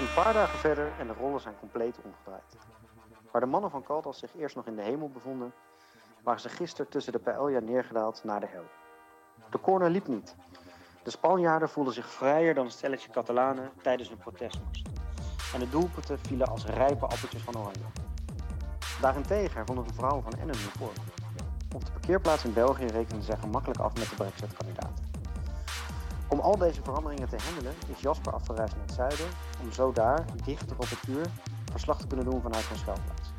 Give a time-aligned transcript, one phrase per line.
[0.00, 2.56] Een paar dagen verder en de rollen zijn compleet omgedraaid.
[3.30, 5.52] Waar de mannen van Caldas zich eerst nog in de hemel bevonden,
[6.22, 8.64] waren ze gisteren tussen de paella neergedaald naar de hel.
[9.50, 10.36] De corner liep niet.
[11.02, 14.84] De Spanjaarden voelden zich vrijer dan een stelletje Catalanen tijdens een protestmars.
[15.54, 17.84] En de doelpunten vielen als rijpe appeltjes van oranje.
[19.00, 20.92] Daarentegen vonden de vrouwen van Ennen nu voor.
[21.74, 25.09] Op de parkeerplaats in België rekenden zij gemakkelijk af met de Brexit-kandidaten.
[26.40, 29.26] Om al deze veranderingen te handelen is Jasper afgereisd naar het zuiden
[29.62, 31.26] om zo daar, dichter op het uur,
[31.70, 33.30] verslag te kunnen doen vanuit zijn schuilplaats.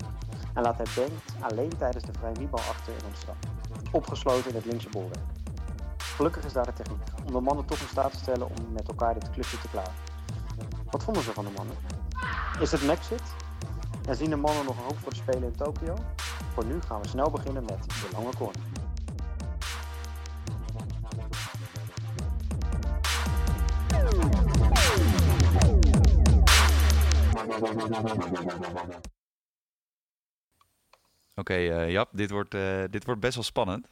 [0.54, 3.36] En laat hij Bengt alleen tijdens de vrije bal achter in Amsterdam,
[3.92, 5.24] opgesloten in het linkse bolwerk.
[5.98, 8.88] Gelukkig is daar de techniek, om de mannen toch in staat te stellen om met
[8.88, 9.94] elkaar dit klusje te klaren.
[10.90, 11.76] Wat vonden ze van de mannen?
[12.60, 13.24] Is het Maxit?
[14.08, 15.96] En zien de mannen nog hoop voor de Spelen in Tokio?
[16.54, 18.81] Voor nu gaan we snel beginnen met de lange corner.
[31.36, 33.88] Oké, eh, Jap, dit wordt, eh, dit wordt best wel spannend.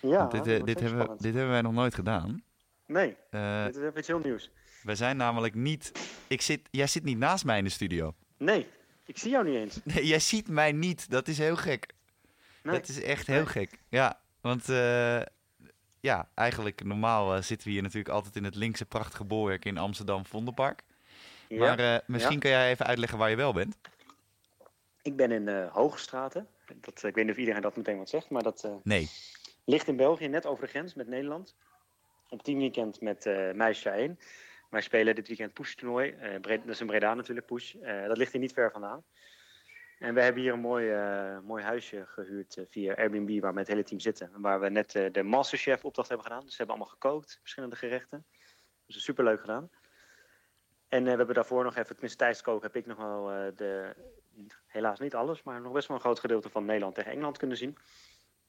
[0.00, 1.22] Ja, dit, eh, dit, zeker hebben, we- spannend.
[1.22, 2.42] dit hebben wij nog nooit gedaan.
[2.86, 4.50] Nee, Eh, dit is even iets heel nieuws.
[4.82, 5.92] wij zijn namelijk niet...
[6.26, 8.14] Ik zit, jij zit niet naast mij in de studio.
[8.36, 8.66] Nee,
[9.06, 9.80] ik zie jou niet eens.
[9.94, 11.10] Nee, jij ziet mij niet.
[11.10, 11.94] Dat is heel gek.
[12.62, 12.74] Nee.
[12.78, 13.46] Dat is echt heel Nee.
[13.46, 13.78] gek.
[13.88, 15.22] Ja, want eh,
[16.00, 19.78] ja, eigenlijk normaal eh, zitten we hier natuurlijk altijd in het linkse prachtige bolwerk in
[19.78, 20.82] Amsterdam Vondelpark.
[21.52, 22.40] Ja, Maar eh, misschien ja.
[22.40, 23.76] kan jij even uitleggen waar je wel bent.
[25.02, 26.48] Ik ben in uh, Hoogstraten.
[26.80, 29.08] Dat, ik weet niet of iedereen dat meteen wat zegt, maar dat eh, Nee.
[29.64, 31.56] ligt in België, net over de grens met Nederland.
[32.28, 34.18] Op teamweekend met eh Meisje 1.
[34.70, 36.10] Wij spelen dit weekend Push-toernooi.
[36.10, 37.74] Eh, dat is in Breda natuurlijk, Push.
[37.74, 39.04] Eh, dat ligt hier niet ver vandaan.
[39.98, 43.56] En we hebben hier een mooi, eh, mooi huisje gehuurd eh, via Airbnb waar we
[43.56, 44.30] met het hele team zitten.
[44.36, 46.42] Waar we net eh, de Masterchef opdracht hebben gedaan.
[46.44, 48.24] Dus ze hebben allemaal gekookt, verschillende gerechten.
[48.86, 49.70] Dus superleuk gedaan.
[50.92, 53.94] En eh, we hebben daarvoor nog even, tenminste tijdens heb ik nog wel eh, de,
[54.66, 57.56] helaas niet alles, maar nog best wel een groot gedeelte van Nederland tegen Engeland kunnen
[57.56, 57.76] zien.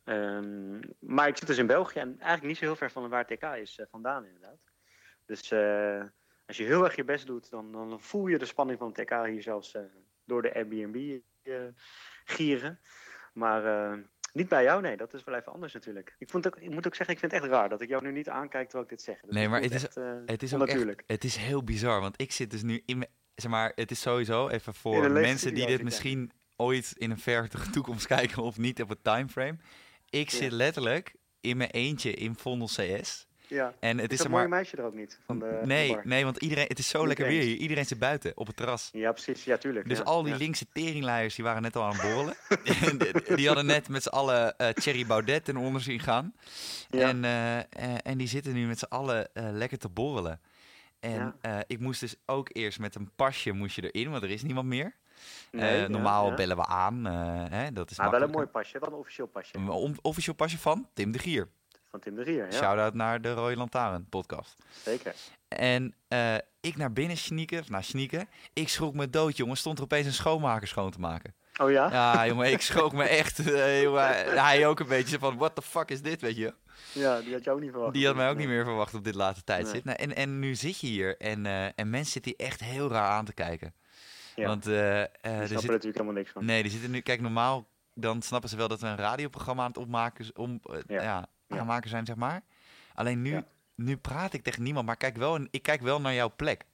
[0.03, 3.25] Ehm, maar ik zit dus in België en eigenlijk niet zo heel ver van waar
[3.25, 4.59] TK is eh, vandaan inderdaad.
[5.25, 5.51] Dus
[6.45, 9.25] als je heel erg je best doet, dan, dan voel je de spanning van TK
[9.25, 9.77] hier zelfs
[10.25, 11.19] door de Airbnb
[12.23, 12.79] gieren.
[13.33, 13.63] Maar
[14.33, 16.15] niet bij jou, nee, dat is wel even anders natuurlijk.
[16.17, 18.03] Ik, vond ook, ik moet ook zeggen, ik vind het echt raar dat ik jou
[18.03, 19.19] nu niet aankijk terwijl ik dit zeg.
[19.21, 22.01] Dat Nee, maar het is- echt, eh, Het is ook echt, het is heel bizar,
[22.01, 25.53] want ik zit dus nu in mijn, zeg maar, het is sowieso even voor mensen
[25.53, 29.57] die dit misschien ooit in een verre toekomst kijken of niet op het timeframe.
[30.09, 30.37] Ik Ja.
[30.37, 33.27] zit letterlijk in mijn eentje in Vondel CS.
[33.47, 33.73] Ja.
[33.79, 35.19] En het Is is, mooie maar, meisje er ook niet?
[35.25, 37.55] Van de, van de nee, nee, want iedereen, het is zo Niet lekker weer hier.
[37.55, 38.89] Iedereen zit buiten op het terras.
[38.91, 39.43] Ja, precies.
[39.43, 39.89] Ja, tuurlijk.
[39.89, 40.03] Dus ja.
[40.03, 40.37] al die ja.
[40.37, 42.35] linkse teringleiers die waren net al aan het borrelen.
[42.81, 46.33] En die- die hadden net met z'n allen eh Thierry Baudet ten onder zien gaan.
[46.89, 47.07] Ja.
[47.07, 47.65] En, eh, eh,
[48.03, 50.41] en die zitten nu met z'n allen lekker te borrelen.
[50.99, 51.35] En
[51.67, 54.67] ik moest dus ook eerst met een pasje moest je erin, want er is niemand
[54.67, 54.95] meer.
[55.51, 56.35] Nee, normaal ja.
[56.35, 57.13] bellen we aan, eh,
[57.49, 59.57] hè, dat is Maar wel een mooi pasje, wel een officieel pasje.
[59.57, 61.47] Een officieel pasje van Tim de Gier.
[61.93, 62.51] Van Tim de Rier, ja.
[62.51, 64.55] Shout-out naar de Rode Lantaarn podcast.
[64.83, 65.13] Zeker.
[65.47, 68.27] En eh, ik naar binnen sneaken, of nou sneaken.
[68.53, 69.57] Ik schrok me dood, jongen.
[69.57, 71.35] Stond er opeens een schoonmaker schoon te maken.
[71.61, 71.91] Oh ja?
[71.91, 73.39] Ja, jongen, ik schrok me echt.
[73.51, 74.07] eh, jongen,
[74.43, 76.53] hij ook een beetje van, what the fuck is dit, weet je?
[76.91, 77.93] Ja, die had je ook niet verwacht.
[77.93, 79.83] Die had mij ook niet meer verwacht op dit late tijdstip.
[79.83, 79.95] Nee.
[79.97, 82.89] Nou, en, en nu zit je hier en, eh, en mensen zitten hier echt heel
[82.89, 83.73] raar aan te kijken.
[84.35, 86.45] Ja, Want eh, eh, die er snappen zit, natuurlijk helemaal niks van.
[86.45, 89.67] nee, er zitten nu, kijk, normaal dan snappen ze wel dat we een radioprogramma aan
[89.67, 91.01] het opmaken, om, eh, Ja.
[91.01, 91.27] ja.
[91.53, 91.59] Ja.
[91.59, 92.41] aanmaken zijn, zeg maar.
[92.93, 93.43] Alleen nu, Ja.
[93.75, 96.65] nu praat ik tegen niemand, maar kijk wel, ik kijk wel naar jouw plek.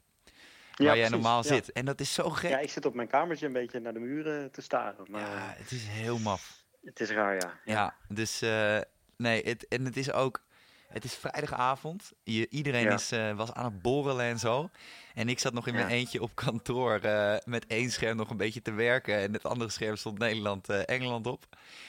[0.74, 1.48] Ja, waar jij normaal ja.
[1.48, 1.72] zit.
[1.72, 2.50] En dat is zo gek.
[2.50, 5.06] Ja, Ja, ik zit op mijn kamertje een beetje naar de muren te staren.
[5.12, 6.64] Maar eh, het is heel maf.
[6.84, 7.54] het is raar, ja.
[7.66, 8.80] Ja, dus eh,
[9.18, 10.44] nee, het, en het is ook,
[10.90, 12.12] het is vrijdagavond.
[12.24, 12.94] Je, iedereen Ja.
[12.94, 14.70] is, eh, was aan het borrelen en zo.
[15.14, 15.94] En ik zat nog in mijn Ja.
[15.94, 19.16] eentje op kantoor eh, met één scherm nog een beetje te werken.
[19.18, 21.46] En het andere scherm stond Nederland, eh, Engeland op.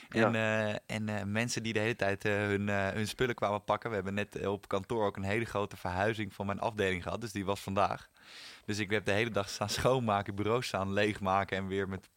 [0.09, 0.35] En,
[0.87, 3.89] en mensen die de hele tijd hun, hun spullen kwamen pakken.
[3.91, 7.21] We hebben net op kantoor ook een hele grote verhuizing van mijn afdeling gehad.
[7.21, 8.09] Dus die was vandaag.
[8.65, 12.09] Dus ik heb de hele dag staan schoonmaken, bureaus staan leegmaken en weer met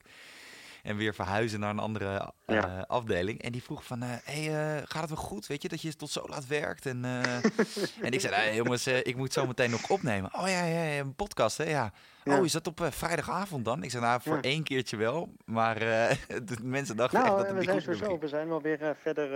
[0.83, 2.85] en weer verhuizen naar een andere eh, Ja.
[2.87, 3.41] afdeling.
[3.41, 4.47] En die vroeg van, eh hey,
[4.77, 5.47] eh, gaat het wel goed?
[5.47, 6.85] Weet je, dat je tot zo laat werkt?
[6.85, 7.05] En,
[8.01, 10.33] en ik zei, jongens, ik moet zo meteen nog opnemen.
[10.33, 11.63] Oh ja, ja, ja, een podcast, hè?
[11.63, 11.93] Ja.
[12.23, 12.37] Ja.
[12.39, 13.83] Oh, is dat op vrijdagavond dan?
[13.83, 14.41] Ik zei, nou, voor Ja.
[14.41, 15.33] één keertje wel.
[15.45, 15.79] Maar
[16.49, 18.19] de mensen dachten echt Nou, dat eh, het we niet goed ging.
[18.19, 19.29] we zijn wel weer verder.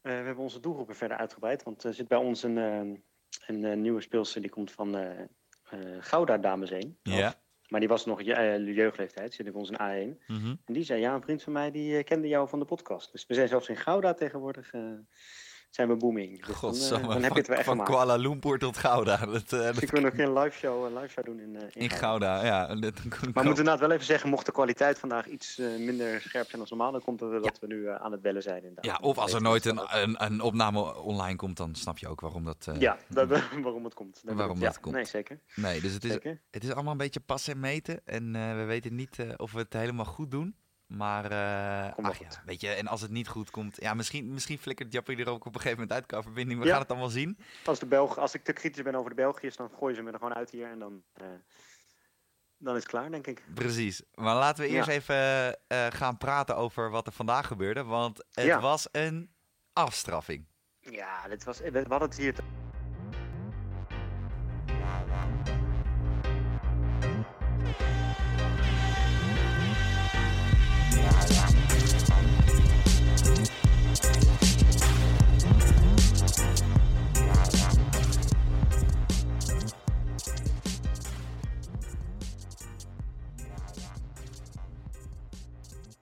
[0.00, 1.62] we hebben onze doelgroepen verder uitgebreid.
[1.62, 2.56] Want er zit bij ons een,
[3.46, 4.96] een nieuwe speelster die komt van
[6.00, 6.98] Gouda Dames 1.
[7.02, 7.34] Ja.
[7.72, 10.20] Maar die was nog je, eh, jeugdleeftijd, zit bij ons in A1.
[10.26, 10.54] Mhm.
[10.64, 13.12] En die zei, ja, een vriend van mij die eh, kende jou van de podcast.
[13.12, 14.70] Dus we zijn zelfs in Gouda tegenwoordig.
[15.72, 16.44] Eh, zijn we booming.
[16.46, 17.90] Dus God, dan, dan heb je het wel echt van gemaakt.
[17.90, 19.16] Kuala Lumpur tot Gouda.
[19.16, 21.62] Dat, uh, dus ik wil nog een live show, een live show doen in, uh,
[21.62, 22.36] in, in Gouda.
[22.38, 22.44] Gouda.
[22.44, 22.74] ja.
[22.82, 26.48] Dat, maar we moeten inderdaad wel even zeggen, mocht de kwaliteit vandaag iets minder scherp
[26.48, 27.50] zijn dan normaal, dan komt het dat ja.
[27.60, 28.62] we nu aan het bellen zijn.
[28.62, 28.84] Inderdaad.
[28.84, 32.20] Ja, of als er nooit een, een, een, opname online komt, dan snap je ook
[32.20, 32.68] waarom dat...
[32.78, 33.28] ja, dat,
[33.62, 34.20] waarom het komt.
[34.24, 34.94] Dat waarom dat komt.
[34.94, 35.38] Nee, zeker.
[35.54, 36.14] Nee, dus het is,
[36.50, 38.00] het is allemaal een beetje passen en meten.
[38.04, 40.54] En we weten niet of we het helemaal goed doen.
[40.96, 44.58] Maar, uh, ach, ja, weet je, en als het niet goed komt, ja, misschien, misschien
[44.58, 46.60] flikkert Jappie er ook op een gegeven moment uit qua verbinding.
[46.60, 46.70] We ja.
[46.70, 47.38] gaan het dan wel zien.
[47.64, 50.10] Als, de Belg, als ik te kritisch ben over de Belgiërs, dan gooien ze me
[50.10, 51.26] er gewoon uit hier en dan, uh,
[52.56, 53.44] dan is het klaar, denk ik.
[53.54, 54.02] Precies.
[54.14, 54.94] Maar laten we eerst ja.
[54.94, 59.32] even uh, gaan praten over wat er vandaag gebeurde, want het was een
[59.72, 60.46] afstraffing.
[60.80, 62.34] Ja, dit was, we hadden het hier...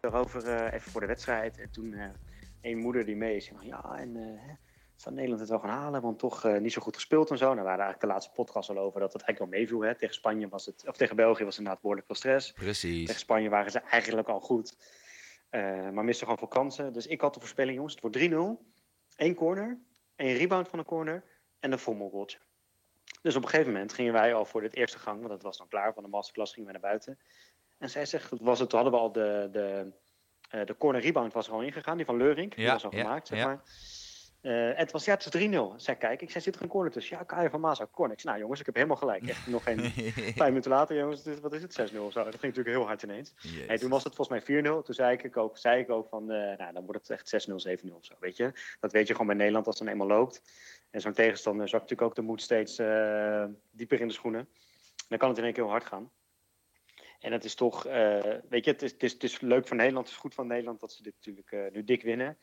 [0.00, 0.08] Te...
[0.08, 1.58] erover uh, even voor de wedstrijd.
[1.58, 2.04] En toen uh,
[2.60, 4.40] een moeder die mee is, ja, en uh,
[4.94, 7.44] zou Nederland het wel gaan halen, want toch niet zo goed gespeeld en zo.
[7.44, 9.80] Nou, we hadden eigenlijk de laatste podcast al over dat het eigenlijk wel meeviel.
[9.80, 9.94] Hè.
[9.94, 12.52] Tegen Spanje was het, of tegen België was het inderdaad behoorlijk veel stress.
[12.52, 13.06] Precies.
[13.06, 14.76] Tegen Spanje waren ze eigenlijk al goed,
[15.50, 16.92] maar misten gewoon veel kansen.
[16.92, 18.64] Dus ik had de voorspelling, jongens, het wordt 3-0.
[19.16, 19.78] Eén corner,
[20.16, 21.24] één rebound van een corner
[21.60, 22.38] en een fommelgoaltje.
[23.22, 25.58] Dus op een gegeven moment gingen wij al voor dit eerste gang, want dat was
[25.58, 27.18] dan klaar van de masterclass, gingen wij naar buiten.
[27.80, 29.92] En zij zegt, was het, toen hadden we al de, de,
[30.54, 32.54] uh, de corner rebound was er al ingegaan, die van Leurink.
[32.54, 33.46] Die ja, was al ja, gemaakt, zeg ja.
[33.46, 33.62] maar.
[34.42, 35.76] Uh, het was, ja, het is 3-0.
[35.76, 37.16] Zij kijk, ik zei, zit er een corner tussen?
[37.16, 38.14] Ja, Kaya van Maas, corner.
[38.14, 39.28] Ik zei, nou jongens, ik heb helemaal gelijk.
[39.28, 39.80] Echt nog geen
[40.40, 42.24] vijf minuten later, jongens, dit, wat is het, 6-0 of zo.
[42.24, 43.34] Dat ging natuurlijk heel hard ineens.
[43.66, 44.62] Hey, toen was het volgens mij 4-0.
[44.62, 47.52] Toen zei ik ook, zei ik ook van, uh, nou, dan wordt het echt 6-0,
[47.52, 48.52] 7-0 of zo, weet je.
[48.80, 50.42] Dat weet je gewoon bij Nederland als het dan eenmaal loopt.
[50.90, 54.48] En zo'n tegenstander zakt natuurlijk ook de moed steeds uh, dieper in de schoenen.
[55.08, 56.10] Dan kan het in één keer heel hard gaan.
[57.20, 58.18] En het is toch, uh,
[58.48, 60.46] weet je, het is, het, is, het is leuk voor Nederland, het is goed van
[60.46, 62.38] Nederland dat ze dit natuurlijk uh, nu dik winnen.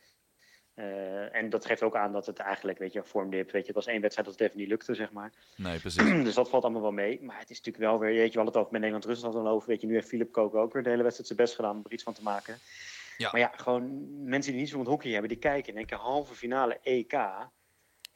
[0.74, 3.84] Uh, en dat geeft ook aan dat het eigenlijk, weet je, vormdip, weet je, het
[3.84, 5.32] was één wedstrijd dat het even niet lukte, zeg maar.
[5.56, 6.02] Nee, precies.
[6.24, 7.22] dus dat valt allemaal wel mee.
[7.22, 9.48] Maar het is natuurlijk wel weer, weet je, we hadden het ook met Nederland-Rusland al
[9.48, 11.76] over, weet je, nu heeft Philip Kook ook weer de hele wedstrijd zijn best gedaan
[11.76, 12.58] om er iets van te maken.
[13.16, 13.28] Ja.
[13.32, 15.96] Maar ja, gewoon mensen die niet zo van het hockey hebben, die kijken en denken,
[15.96, 17.12] halve finale EK.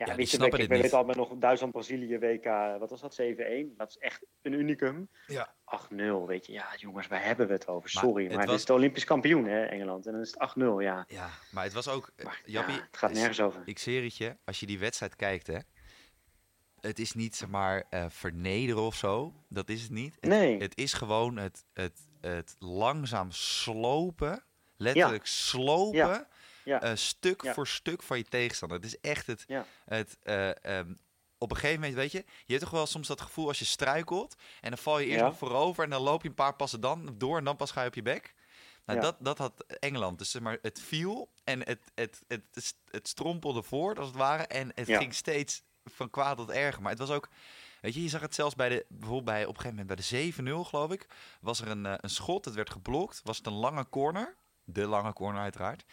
[0.07, 2.45] Ja, weet je, ik, al met nog Duitsland-Brazilië WK,
[2.79, 3.77] wat was dat, 7-1?
[3.77, 5.09] Dat is echt een unicum.
[5.27, 5.55] Ja.
[5.65, 5.95] 8-0,
[6.27, 6.53] weet je.
[6.53, 7.91] Ja, jongens, waar hebben we het over?
[7.95, 10.07] Maar Sorry, het maar, was- het is de Olympisch kampioen, hè, Engeland.
[10.07, 11.05] En dan is het 8-0, ja.
[11.09, 12.11] Ja, maar het was ook...
[12.17, 13.63] eh, Maar, Jappie, ja, het gaat is- nergens over.
[13.65, 15.59] Ik zweer het je, als je die wedstrijd kijkt, hè.
[16.81, 19.33] Het is niet, zeg maar, eh, vernederen of zo.
[19.49, 20.15] Dat is het niet.
[20.21, 20.59] Het, Nee.
[20.59, 24.45] het is gewoon het, het, het langzaam slopen.
[24.77, 25.99] Letterlijk slopen.
[25.99, 26.29] Ja.
[26.65, 26.81] Ja.
[26.81, 27.55] eh, stuk Ja.
[27.55, 28.79] voor stuk van je tegenstander.
[28.79, 29.45] Het is echt het...
[29.47, 29.67] Ja.
[29.85, 30.95] het eh, ehm,
[31.39, 32.19] op een gegeven moment, weet je...
[32.19, 34.35] Je hebt toch wel soms dat gevoel als je struikelt...
[34.61, 35.85] en dan val je eerst nog voorover...
[35.85, 37.39] en dan loop je een paar passen dan door...
[37.39, 38.35] en dan pas ga je op je bek.
[38.85, 40.19] Nou, dat, dat had Engeland.
[40.19, 44.17] Dus zeg maar, het viel en het, het, het, het, het strompelde voort, als het
[44.17, 44.47] ware.
[44.47, 46.83] En het ging steeds van kwaad tot erger.
[46.83, 47.29] Maar het was ook...
[47.81, 48.87] Weet je, je zag het zelfs bij de...
[48.89, 51.07] Bijvoorbeeld bij, op een gegeven moment bij de 7-0, geloof ik...
[51.41, 53.21] was er een, eh, een schot, het werd geblokt.
[53.25, 54.37] Was het een lange corner.
[54.65, 55.85] De lange corner, uiteraard.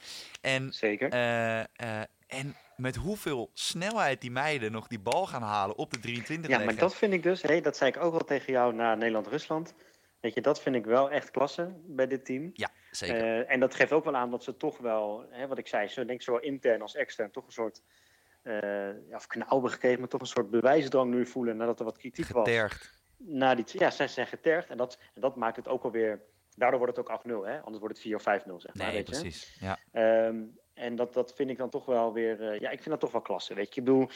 [0.41, 1.09] En Zeker.
[1.09, 5.99] eh, eh, en met hoeveel snelheid die meiden nog die bal gaan halen op de
[5.99, 8.73] 23 ja, maar dat vind ik dus, hé, dat zei ik ook al tegen jou
[8.73, 9.73] na Nederland-Rusland.
[10.19, 12.49] Weet je, dat vind ik wel echt klasse bij dit team.
[12.53, 13.15] Ja, zeker.
[13.15, 15.87] Eh, en dat geeft ook wel aan dat ze toch wel, hè, wat ik zei,
[15.87, 17.81] zo denk ik zowel intern als extern, toch een soort,
[18.43, 21.97] ja, of knauw hebben gekregen, maar toch een soort bewijsdrang nu voelen nadat er wat
[21.97, 22.47] kritiek was.
[22.47, 23.01] Getergd.
[23.17, 26.21] Na die, ja, zij zijn getergd en dat, en dat maakt het ook alweer,
[26.59, 27.57] daardoor wordt het ook 8-0, hè?
[27.57, 28.85] anders wordt het 4 of 5-0, zeg maar.
[28.85, 29.21] Nee, weet je?
[29.21, 29.57] precies.
[29.59, 29.79] Ja.
[29.91, 30.41] Ehm,
[30.73, 33.11] en dat, dat vind ik dan toch wel weer, eh, ja, ik vind dat toch
[33.11, 33.53] wel klasse.
[33.53, 34.09] Weet je, ik bedoel,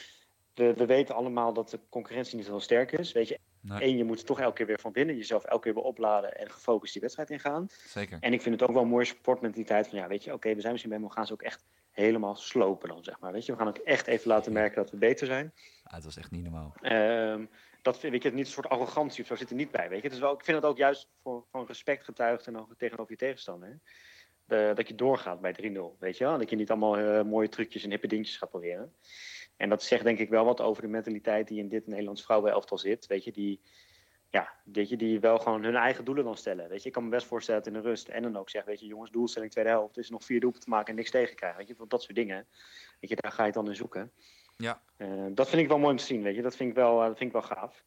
[0.54, 3.12] we, we weten allemaal dat de concurrentie niet heel sterk is.
[3.12, 3.80] Weet je, Nee.
[3.82, 6.52] één, je moet toch elke keer weer van winnen, jezelf elke keer weer opladen en
[6.52, 7.68] gefocust die wedstrijd ingaan.
[7.70, 8.18] Zeker.
[8.20, 10.60] En ik vind het ook wel een mooie sportmentaliteit van, ja, weet je, oké, we
[10.60, 13.32] zijn misschien bij, maar we gaan ze ook echt helemaal slopen dan, zeg maar.
[13.32, 15.54] Weet je, we gaan ook echt even laten merken dat we beter zijn.
[15.84, 16.74] Ah, het was echt niet normaal.
[16.82, 17.46] Ehm,
[17.84, 19.90] dat vind ik het niet een soort arrogantie of zo zit er niet bij.
[19.90, 20.04] Weet je?
[20.04, 23.12] Het is wel, ik vind het ook juist voor, van respect getuigd en ook tegenover
[23.12, 23.80] je tegenstander.
[24.46, 25.98] De- dat je doorgaat bij 3-0.
[26.00, 26.38] Weet je wel?
[26.38, 28.94] Dat je niet allemaal eh, mooie trucjes en hippe dingetjes gaat proberen.
[29.58, 32.78] En dat zegt denk ik wel wat over de mentaliteit die in dit Nederlands vrouwenelftal
[32.78, 33.06] zit.
[33.08, 33.62] Weet je, die,
[34.30, 36.70] ja, weet je, die wel gewoon hun eigen doelen dan stellen.
[36.70, 38.72] Weet je, ik kan me best voorstellen dat in de rust en dan ook zeggen,
[38.72, 41.58] weet je, jongens, doelstelling tweede helft is nog vier doelpunten te maken en niks tegenkrijgen.
[41.58, 42.48] Weet je, dat soort dingen.
[43.00, 44.12] Weet je, daar ga je het dan in zoeken.
[44.58, 44.82] Ja.
[44.98, 46.42] Eh, dat vind ik wel mooi om te zien, weet je.
[46.42, 47.84] Dat vind ik wel, eh, dat vind ik wel gaaf.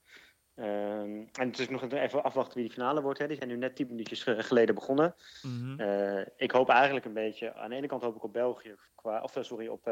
[0.54, 3.18] Ehm, en het is nog even afwachten wie die finale wordt.
[3.18, 3.26] Hè.
[3.26, 5.14] Die zijn nu net tien minuutjes ge- geleden begonnen.
[5.42, 5.80] Mhm.
[5.80, 7.54] Eh, ik hoop eigenlijk een beetje...
[7.54, 9.90] Aan de ene kant hoop ik op België, qua, of sorry, op,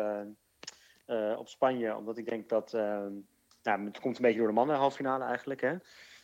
[1.37, 2.75] op Spanje, omdat ik denk dat...
[2.75, 3.07] eh,
[3.62, 5.61] nou, het komt een beetje door de mannen halve finale eigenlijk.
[5.61, 5.76] Hè?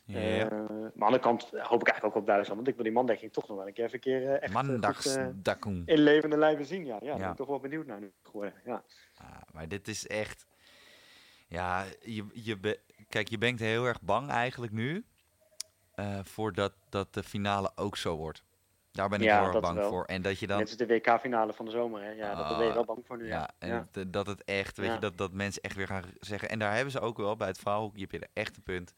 [0.05, 0.19] Ja.
[0.19, 2.57] Eh, maar aan de andere kant hoop ik eigenlijk ook op Duitsland.
[2.57, 4.53] Want ik wil die mandekking toch nog wel een keer even, een keer eh, echt
[4.69, 5.05] eh, goed,
[5.89, 6.85] in levende lijven zien.
[6.85, 8.55] Ja, ja, daar ben ik toch wel benieuwd naar nu geworden.
[8.65, 8.83] Ja.
[9.15, 10.47] Ah, maar dit is echt.
[11.49, 12.79] Ja, je, je
[13.09, 15.05] kijk, je bent heel erg bang eigenlijk nu.
[15.95, 18.43] eh voordat dat de finale ook zo wordt.
[18.93, 19.89] Daar ben ik Ja, heel erg bang wel.
[19.91, 20.05] voor.
[20.05, 20.59] En dat je dan.
[20.59, 22.03] Net als de WK-finale van de zomer.
[22.03, 22.11] Hè?
[22.11, 23.27] Ja, dat daar ben je Ah, wel bang voor nu.
[23.27, 23.87] Ja, Ja, en ja.
[23.91, 26.49] Dat, dat het echt, weet je, dat, dat mensen echt weer gaan zeggen.
[26.49, 28.95] En daar hebben ze ook wel bij het vrouwenhockey heb je er echt een punt.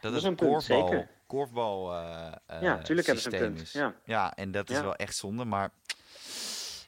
[0.00, 1.08] Dat, is een punt, korfbal, zeker.
[1.26, 3.60] korfbal eh, eh, Ja, tuurlijk hebben ze een punt.
[3.60, 3.72] is.
[3.72, 3.94] Ja.
[4.04, 5.44] Ja, en dat is wel echt zonde.
[5.44, 5.70] Maar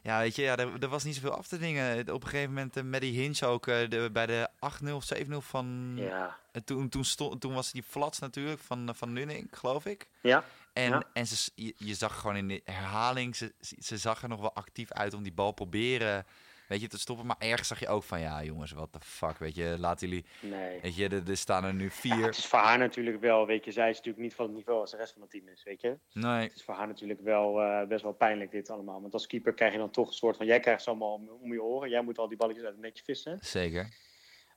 [0.03, 2.13] ja, weet je, ja, er, er was niet zoveel af te dingen.
[2.13, 4.49] Op een gegeven moment, uh, Maddie Hinch ook, eh, de, bij de
[4.85, 5.93] 8-0 of 7-0 van...
[5.97, 6.37] Ja.
[6.53, 10.09] eh, toen, toen, stond, toen was die flats natuurlijk van, eh, van Nunning, geloof ik.
[10.21, 10.45] Ja.
[10.75, 11.03] En, Ja.
[11.13, 14.55] en ze, je, je zag gewoon in de herhaling, ze, ze zag er nog wel
[14.55, 16.27] actief uit om die bal proberen,
[16.69, 17.27] weet je, te stoppen.
[17.27, 20.25] Maar ergens zag je ook van, ja jongens, what the fuck, weet je, laten jullie,
[20.41, 20.81] Nee.
[20.81, 22.27] weet je, er, er staan er nu Ja, vier.
[22.27, 24.81] het is voor haar natuurlijk wel, weet je, zij is natuurlijk niet van het niveau
[24.81, 25.99] als de rest van het team is, weet je.
[26.13, 29.01] Nee, Het is voor haar natuurlijk wel eh, best wel pijnlijk dit allemaal.
[29.01, 31.29] Want als keeper krijg je dan toch een soort van, jij krijgt ze allemaal om,
[31.29, 31.91] om je oren.
[31.91, 33.39] Jij moet al die balletjes uit het netje vissen.
[33.41, 33.89] zeker.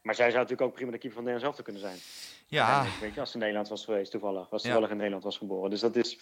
[0.01, 1.97] Maar zij zou natuurlijk ook prima de keeper van Nederland zelf te kunnen zijn.
[2.47, 4.51] Ja, Weet je, als ze in Nederland was geweest, toevallig.
[4.51, 4.73] Als ze Ja.
[4.73, 5.69] toevallig in Nederland was geboren.
[5.69, 6.17] Dus dat is...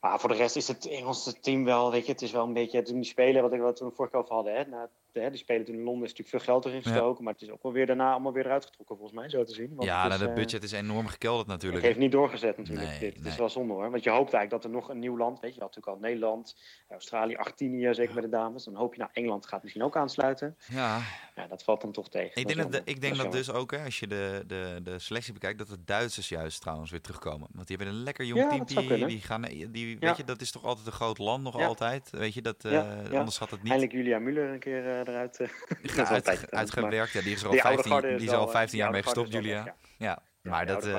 [0.00, 2.52] Maar voor de rest is het Engelse team wel, weet je, het is wel een
[2.52, 2.82] beetje...
[2.82, 4.64] Toen die spelen, wat ik wat we toen vorige keer over hadden, hè.
[4.64, 4.88] Na,
[5.22, 7.24] hè die spelen toen in Londen is natuurlijk veel geld erin gestoken.
[7.24, 9.54] Maar het is ook wel weer daarna allemaal weer eruit getrokken, volgens mij, zo te
[9.54, 9.74] zien.
[9.74, 11.84] Want ja het nou, is, de eh, budget is enorm gekelderd Het natuurlijk.
[11.84, 12.88] heeft niet doorgezet natuurlijk.
[12.88, 13.14] Nee, dit.
[13.14, 13.32] Het nee.
[13.32, 13.90] is wel zonde hoor.
[13.90, 16.02] Want je hoopt eigenlijk dat er nog een nieuw land, weet je, je had natuurlijk
[16.02, 16.56] al Nederland,
[16.88, 18.64] Australië, Argentinië, zeker bij de dames.
[18.64, 20.56] Dan hoop je, nou, Engeland gaat misschien ook aansluiten.
[20.68, 21.00] Ja,
[21.34, 22.40] Ja, dat valt dan toch tegen.
[22.40, 25.32] ik denk, dat, ik denk dat dus ook, hè, als je de, de, de selectie
[25.32, 27.48] bekijkt, dat de Duitsers juist trouwens weer terugkomen.
[27.52, 28.88] Want die hebben een lekker jong Ja, team.
[28.88, 32.10] dat Die, gaan, die, weet je, dat is toch altijd een groot land nog altijd.
[32.10, 33.18] Weet je, dat, eh ja.
[33.18, 33.72] onderschat het niet.
[33.72, 35.40] Eindelijk Julia Muller een keer eruit.
[35.40, 35.48] eh,
[35.96, 37.12] dat uit, maar uitgewerkt.
[37.12, 38.52] Ja, die is er al die oude 15, garde die is is er al wel,
[38.52, 39.64] 15 eh, jaar mee gestopt, Julia.
[39.64, 40.84] weg, Ja, Ja, maar dat.
[40.86, 40.92] eh.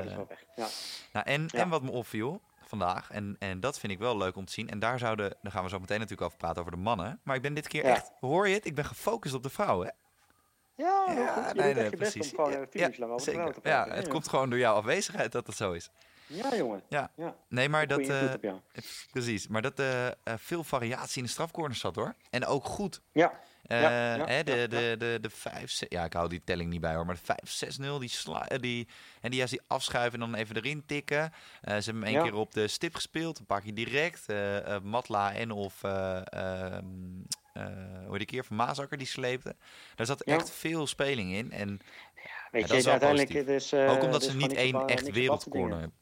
[0.55, 0.67] Ja.
[1.13, 1.59] nou, en, Ja.
[1.59, 4.69] en wat me opviel vandaag, en, en dat vind ik wel leuk om te zien.
[4.69, 7.19] En daar zouden, daar gaan we zo meteen natuurlijk over praten over de mannen.
[7.23, 7.95] Maar ik ben dit keer Ja.
[7.95, 8.65] echt, hoor je het?
[8.65, 9.93] Ik ben gefocust op de vrouwen.
[10.75, 11.03] Ja.
[11.07, 12.29] Je nee, nee, precies.
[12.31, 13.53] om gewoon Ja, ja, zeker.
[13.63, 15.89] Ja, het komt gewoon door jouw afwezigheid dat het zo is.
[16.27, 16.83] Ja, jongen.
[16.89, 17.11] Ja.
[17.15, 17.35] Ja.
[17.49, 18.11] Nee, maar dat.
[19.11, 19.47] Precies.
[19.47, 22.13] Maar dat eh, veel variatie in de strafcorners zat hoor.
[22.29, 23.01] En ook goed.
[23.11, 26.29] Ja, Eh, Ja, ja, hè, de, ja, de, de, de 5, 6, ja, ik hou
[26.29, 28.87] die telling niet bij hoor, maar de 5, 6, 0, die, sla, eh, die,
[29.21, 31.21] en die juist die afschuiven en dan even erin tikken.
[31.61, 34.25] Eh, ze hebben hem één keer op de stip gespeeld, een paar keer direct.
[34.83, 36.85] Matla en of, eh ehm,
[37.57, 37.65] eh,
[38.03, 39.55] hoe heet die keer van Maasakker, die sleepte.
[39.95, 41.51] Daar zat echt veel speling in.
[41.51, 41.79] En
[42.51, 45.11] weet dat je, is uiteindelijk het is, eh, ook omdat ze niet één op, echt
[45.11, 45.97] wereldcorner hebben.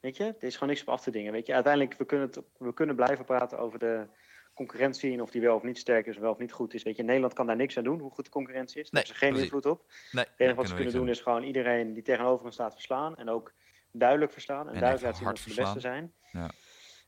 [0.00, 1.32] Weet je, er is gewoon niks op af te dingen.
[1.32, 4.06] Weet je, uiteindelijk, we kunnen, het, we kunnen blijven praten over de
[4.54, 6.82] concurrentie en of die wel of niet sterk is, of wel of niet goed is.
[6.82, 8.90] Weet je, Nederland kan daar niks aan doen, hoe goed de concurrentie is.
[8.90, 9.52] Daar Nee, hebben ze geen precies.
[9.52, 9.92] invloed op.
[10.12, 13.16] Nee, Het enige wat ze kunnen doen is gewoon iedereen die tegenover hen staat verslaan.
[13.16, 13.52] En ook
[13.92, 14.68] duidelijk verslaan.
[14.68, 16.12] En, En duidelijk laten zien dat ze de beste zijn.
[16.32, 16.50] Ja.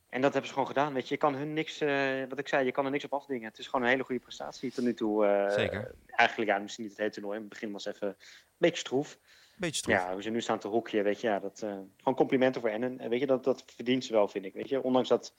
[0.08, 0.92] En dat hebben ze gewoon gedaan.
[0.92, 3.12] Weet je, je kan hun niks, eh, wat ik zei, je kan er niks op
[3.12, 3.48] afdingen.
[3.48, 5.26] Het is gewoon een hele goede prestatie tot nu toe.
[5.26, 5.94] eh, Zeker.
[6.06, 7.34] Eigenlijk, ja, misschien niet het hele toernooi.
[7.36, 8.14] In het begin was even een
[8.56, 9.18] beetje stroef.
[9.56, 9.94] Beetje stroef.
[9.94, 12.70] Ja, hoe ze nu staan te hoekje, weet je, ja, dat, eh, gewoon complimenten voor
[12.70, 12.98] Ennen.
[13.00, 14.52] En weet je, dat, dat verdient ze wel, vind ik.
[14.54, 15.34] Weet je, ondanks dat,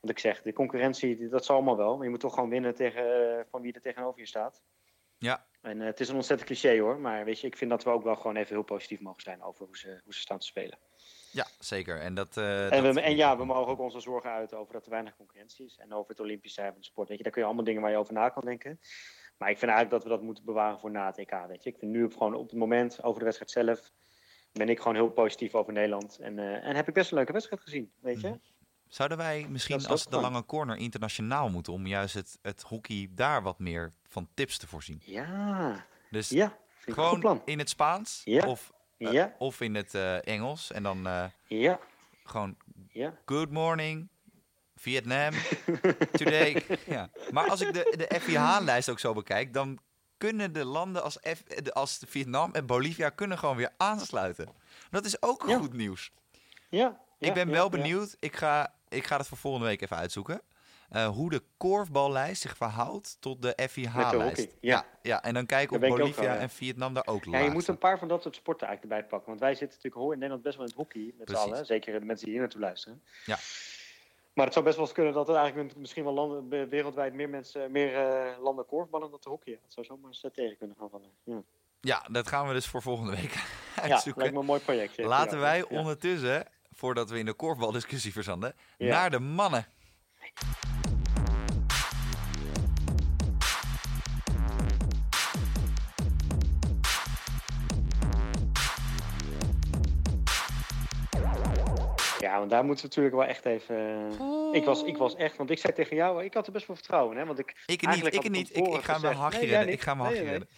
[0.00, 1.94] wat ik zeg, de concurrentie, dat zal allemaal wel.
[1.94, 4.62] Maar je moet toch gewoon winnen tegen, eh, van wie er tegenover je staat.
[5.18, 5.46] Ja.
[5.60, 7.90] En eh, het is een ontzettend cliché hoor, maar weet je, ik vind dat we
[7.90, 10.46] ook wel gewoon even heel positief mogen zijn over hoe ze, hoe ze staan te
[10.46, 10.78] spelen.
[11.32, 12.00] Ja, zeker.
[12.00, 14.72] En, dat, eh, En, dat- we, en ja, we mogen ook onze zorgen uiten over
[14.72, 15.76] dat er weinig concurrentie is.
[15.78, 17.08] En over het Olympisch zijn van de sport.
[17.08, 18.80] Weet je, daar kun je allemaal dingen waar je over na kan denken.
[19.38, 21.34] Maar ik vind eigenlijk dat we dat moeten bewaren voor na het EK.
[21.48, 21.70] Weet je.
[21.70, 23.92] Ik vind nu op, gewoon op het moment, over de wedstrijd zelf,
[24.52, 26.18] ben ik gewoon heel positief over Nederland.
[26.18, 28.28] En, en heb ik best een leuke wedstrijd gezien, weet je.
[28.28, 28.36] Mhm.
[28.90, 33.42] Zouden wij misschien als de lange corner internationaal moeten om juist het, het hockey daar
[33.42, 35.00] wat meer van tips te voorzien?
[35.04, 38.46] Ja, Dus ja, gewoon in het Spaans Ja.
[38.46, 41.78] of, eh, Ja, of in het eh, Engels en dan eh, ja,
[42.24, 42.56] gewoon
[42.92, 43.14] ja.
[43.24, 44.08] good morning
[44.76, 45.32] Vietnam
[46.18, 46.66] today.
[46.86, 47.10] ja.
[47.30, 49.78] Maar als ik de, de FIH-lijst ook zo bekijk, dan
[50.18, 51.42] kunnen de landen als, F,
[51.72, 54.48] als Vietnam en Bolivia kunnen gewoon weer aansluiten.
[54.90, 56.12] Dat is ook goed nieuws.
[56.68, 58.16] ja Ik ben ja, wel benieuwd.
[58.18, 60.40] Ik, ga, ik ga het voor volgende week even uitzoeken.
[60.88, 64.48] eh, hoe de korfballijst zich verhoudt tot de FIH-lijst.
[64.60, 64.84] ja.
[65.02, 65.22] ja.
[65.22, 66.38] en dan kijken of Bolivia wel, ja.
[66.38, 69.08] en Vietnam daar ook Ja, je moet een paar van dat soort sporten eigenlijk erbij
[69.10, 69.28] pakken.
[69.28, 71.66] Want wij zitten natuurlijk hoor, in Nederland best wel in het hockey met z'n allen.
[71.66, 73.02] Zeker de mensen die hier naartoe luisteren.
[73.24, 73.38] Ja.
[74.34, 77.28] Maar het zou best wel eens kunnen dat er eigenlijk misschien wel landen, wereldwijd meer
[77.28, 79.58] mensen, meer eh, landen korfballen dan de hockey.
[79.62, 81.10] Dat zou zomaar eens tegen kunnen gaan vallen.
[81.24, 81.42] Ja,
[81.80, 83.32] Ja, dat gaan we dus voor volgende week
[83.76, 84.20] ja uitzoeken.
[84.20, 84.98] lijkt me een mooi project.
[84.98, 85.64] Laten Ja, wij ja.
[85.78, 86.46] ondertussen,
[86.80, 89.66] voordat we in de korfbaldiscussie verzanden, naar de mannen.
[102.18, 103.76] Ja, want daar moeten we natuurlijk wel echt even.
[104.18, 106.66] Eh, ik was, ik was echt, want ik zei tegen jou, ik had er best
[106.66, 107.24] wel vertrouwen, hè?
[107.24, 107.62] Want ik.
[107.66, 108.56] Ik niet, ik niet.
[108.56, 109.72] Ik, ik, ga mijn hachje redden.
[109.72, 110.48] Ik ga mijn redden.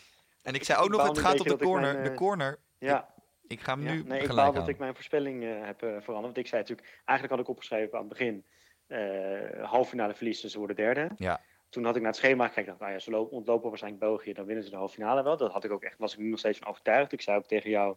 [0.42, 1.96] En ik, zei ook nog, het gaat op de corner.
[1.96, 2.58] Eh, de corner.
[2.78, 3.11] Ja.
[3.52, 3.92] Ik ga hem ja.
[3.92, 6.06] nu nee, ik baal dat ik mijn voorspelling eh, heb eh, veranderd.
[6.24, 8.44] Want ik zei natuurlijk, eigenlijk had ik opgeschreven aan het begin,
[8.86, 11.10] eh halve finale verliezen, ze worden derde.
[11.16, 11.40] Ja.
[11.68, 14.32] Toen had ik naar het schema gekeken, dacht, nou ja, ze lo- ontlopen waarschijnlijk België,
[14.32, 15.36] dan winnen ze de halve finale wel.
[15.36, 17.12] Dat had ik ook echt, was ik nu nog steeds van overtuigd.
[17.12, 17.96] Ik zei ook tegen jou,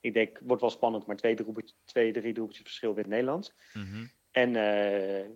[0.00, 1.36] ik denk, wordt wel spannend, maar twee,
[1.84, 3.54] twee drie doelpuntjes verschil wint Nederland.
[3.72, 4.06] Mhm.
[4.30, 5.26] En eh,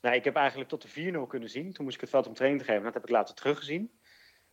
[0.00, 1.72] nou, ik heb eigenlijk tot de 4-0 kunnen zien.
[1.72, 2.84] Toen moest ik het veld om training te geven.
[2.84, 3.90] Dat heb ik later teruggezien.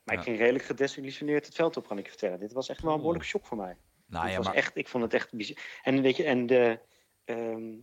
[0.03, 0.21] Maar Ja.
[0.21, 2.39] ik ging redelijk gedesillusioneerd het veld op, kan ik vertellen.
[2.39, 3.77] Dit was echt wel een behoorlijke shock voor mij.
[4.13, 5.57] Nou ja, was maar echt, ik vond het echt bizar.
[5.83, 6.79] En weet je, en de.
[7.25, 7.73] ehm,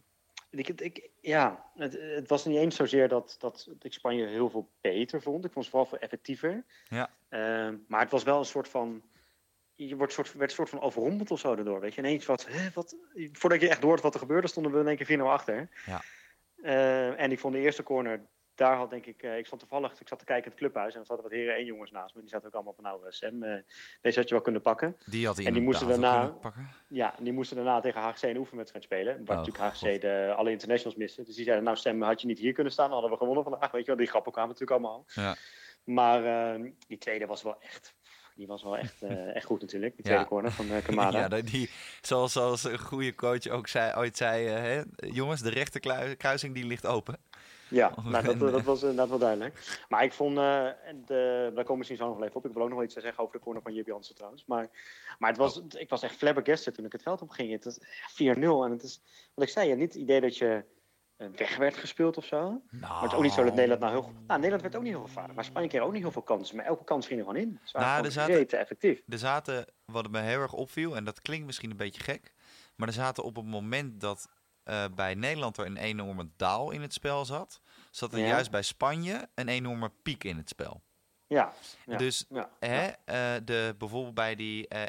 [0.50, 4.70] ik, ik, ja, het, het was niet eens zozeer dat, dat ik Spanje heel veel
[4.80, 5.44] beter vond.
[5.44, 6.64] Ik vond ze vooral veel effectiever.
[6.88, 7.10] Ja.
[7.28, 9.02] Ehm, maar het was wel een soort van.
[9.74, 11.80] Je wordt soort, werd een soort van overrompeld of zo daardoor.
[11.80, 12.96] Weet je, ineens wat, hè, wat.
[13.32, 15.68] Voordat je echt hoort wat er gebeurde, stonden we in één keer 4-0 achter.
[15.86, 16.02] Ja.
[16.62, 18.26] Eh, en ik vond de eerste corner.
[18.60, 20.94] Daar had denk ik, eh, ik stond toevallig, ik zat te kijken in het clubhuis
[20.94, 22.20] en er zaten wat heren en jongens naast me.
[22.20, 23.62] Die zaten ook allemaal van, nou eh, Sam, eh,
[24.00, 24.96] deze had je wel kunnen pakken.
[25.06, 26.34] die had hij en die moesten daarna-.
[26.88, 29.24] Ja, en die moesten daarna tegen HGC een oefenwedstrijd spelen.
[29.24, 29.88] Waar Oh, natuurlijk God.
[29.90, 31.22] HGC de, alle internationals miste.
[31.22, 33.44] Dus die zeiden, nou Sam, had je niet hier kunnen staan, dan hadden we gewonnen
[33.50, 33.70] vandaag.
[33.70, 35.04] Weet je wel, die grappen kwamen natuurlijk allemaal.
[35.14, 35.36] Ja.
[35.84, 36.24] Maar
[36.54, 37.94] eh, die tweede was wel echt,
[38.34, 39.02] die was wel echt,
[39.38, 39.94] echt goed natuurlijk.
[39.94, 40.28] Die tweede Ja.
[40.28, 41.18] corner van uh, Kamada.
[41.28, 46.54] Ja, die, zoals, zoals een goede coach ook zei, ooit zei, hè, jongens, de rechterkruising
[46.54, 47.18] die ligt open.
[47.70, 49.82] Ja, Oh, nou, dat, dat was inderdaad wel duidelijk.
[49.88, 52.46] Maar ik vond, en de, daar komen we misschien zo nog wel even op.
[52.46, 54.44] Ik wil ook nog wel iets te zeggen over de corner van Jansen trouwens.
[54.46, 54.68] Maar,
[55.18, 57.52] maar het was, ik was echt flabbergasted toen ik het veld op ging.
[57.52, 57.84] Het was 4-0
[58.64, 59.02] en het is,
[59.34, 60.64] wat ik zei, je niet het idee dat je
[61.16, 62.40] eh, weg werd gespeeld of zo.
[62.40, 64.14] Nou, Maar het is ook niet zo dat Nederland nou heel goed...
[64.14, 65.34] Nou, Nederland werd ook niet heel gevaarlijk.
[65.34, 66.56] Maar Spanje kreeg ook niet heel veel kansen.
[66.56, 67.60] Maar elke kans ging er gewoon in.
[67.64, 69.02] Ze waren Nou, er zaten- effectief.
[69.08, 72.32] Er zaten, wat me heel erg opviel, en dat klinkt misschien een beetje gek,
[72.76, 74.28] maar er zaten op het moment dat
[74.64, 78.26] eh, bij Nederland er een enorme daal in het spel zat, zat er Ja.
[78.26, 80.82] juist bij Spanje een enorme piek in het spel.
[81.26, 81.52] Ja.
[81.86, 81.96] ja.
[81.96, 82.50] Dus ja.
[82.58, 84.82] hè, eh, de, bijvoorbeeld bij die, eh,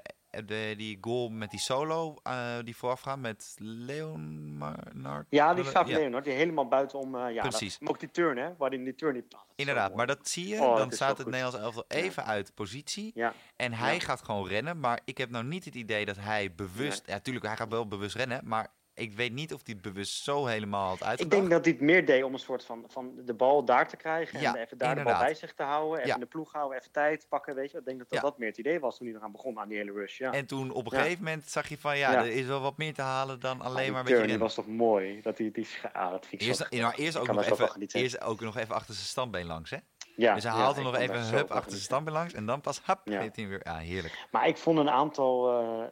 [0.45, 2.15] de, die goal met die solo
[2.63, 5.27] die voorafgaat met Leonard.
[5.29, 7.27] Ja, die staat ja, Leonard, die helemaal buitenom...
[7.27, 7.77] ja, Precies.
[7.77, 8.55] Dat, ook die turn, hè?
[8.57, 9.25] Waar die turn...
[9.29, 10.61] Zo Inderdaad, maar dat zie je.
[10.61, 11.27] Oh, dan staat het.
[11.27, 13.13] Nederlands elftal even uit positie.
[13.55, 17.03] En hij gaat gewoon rennen, maar ik heb nou niet het idee dat hij bewust...
[17.05, 18.67] Ja, tuurlijk, hij gaat wel bewust rennen, maar
[19.01, 21.39] ik weet niet of hij het bewust zo helemaal had ik uitgedacht.
[21.39, 23.95] denk dat hij het meer deed om een soort van, van de bal daar te
[23.95, 24.39] krijgen.
[24.39, 25.97] Ja, en even daar de bal bij zich te houden.
[25.99, 26.17] Even Ja.
[26.17, 27.77] de ploeg houden, even tijd pakken, weet je.
[27.77, 28.25] Ik denk dat dat, Ja.
[28.25, 30.17] dat meer het idee was toen hij eraan begon aan die hele rush.
[30.17, 30.31] Ja.
[30.31, 32.93] En toen op een gegeven moment zag je van, ja, er is wel wat meer
[32.93, 34.39] te halen dan Ah, alleen die maar een beetje rennen.
[34.39, 35.21] was toch mooi.
[35.21, 38.39] Dat die, die, ah, dat vind ik Eerst, maar eerst, ook nog even, eerst ook
[38.41, 39.77] nog even achter zijn standbeen langs, hè?
[40.15, 42.45] Ja, dus hij haalt ik hem nog even een hup achter zijn standbeen langs en
[42.45, 43.19] dan pas, hap, Ja.
[43.19, 43.59] hij weer.
[43.63, 44.27] Ja, heerlijk.
[44.31, 45.83] Maar ik vond een aantal, eh,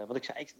[0.00, 0.54] eh, wat ik zei, ik,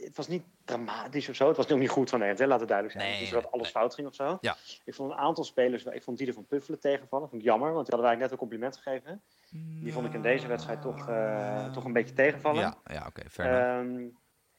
[0.00, 1.48] het, was niet dramatisch of zo.
[1.48, 3.12] Het was ook niet goed van Nederland, hè, laat het duidelijk zijn.
[3.12, 3.72] Nee, dat alles nee.
[3.72, 4.38] fout ging of zo.
[4.40, 4.56] Ja.
[4.84, 7.28] Ik vond een aantal spelers, ik vond Dieder van Puffelen tegenvallen.
[7.28, 9.22] Vond ik jammer, want die hadden wij net een compliment gegeven.
[9.50, 12.60] Die vond ik in deze wedstrijd toch, eh, toch een beetje tegenvallen.
[12.60, 13.38] Ja, ja oké, enough.
[13.38, 14.06] Ehm,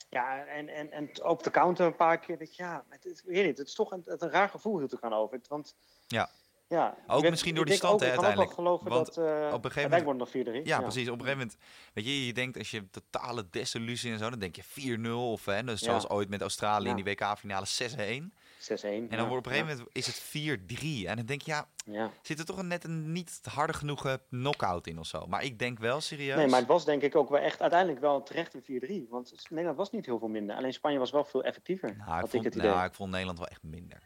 [0.10, 2.38] ja, en, en, en op de counter een paar keer.
[2.38, 5.02] Dat, ja, het, weet niet, het is toch een, het een raar gevoel hield ik
[5.02, 5.40] aan over.
[5.48, 5.76] Want,
[6.08, 6.30] Ja.
[6.68, 8.46] Ja ik Ook weet- misschien door ik die stand, hè, ook, Ik kan ook wel
[8.46, 8.54] uiteindelijk.
[8.54, 9.18] geloven Want dat.
[9.50, 10.30] eh op een gegeven uiteindelijk wordt nog
[10.64, 10.66] 4-3.
[10.66, 11.10] Ja, precies.
[11.10, 11.58] Op een gegeven moment,
[11.94, 15.46] weet je, je denkt als je totale desillusie en zo, dan denk je 4-0 of
[15.46, 15.86] hè, dus Ja.
[15.86, 18.34] zoals ooit met Australië in die WK-finale 6-1.
[18.60, 19.10] 6-1.
[19.10, 21.08] En dan wordt op een gegeven moment is het 4-3.
[21.08, 24.88] En dan denk je, ja, zit er toch een, net een niet harde genoeg knockout
[24.88, 25.26] in of zo.
[25.28, 26.36] Maar ik denk wel serieus.
[26.36, 29.10] Nee, maar het was denk ik ook wel echt uiteindelijk wel terecht een 4-3.
[29.10, 30.56] Want Nederland was niet heel veel minder.
[30.56, 31.96] Alleen Spanje was wel veel effectiever.
[31.98, 32.70] nou, ik, ik vond, het idee.
[32.70, 33.98] nou, ik vond Nederland wel echt minder.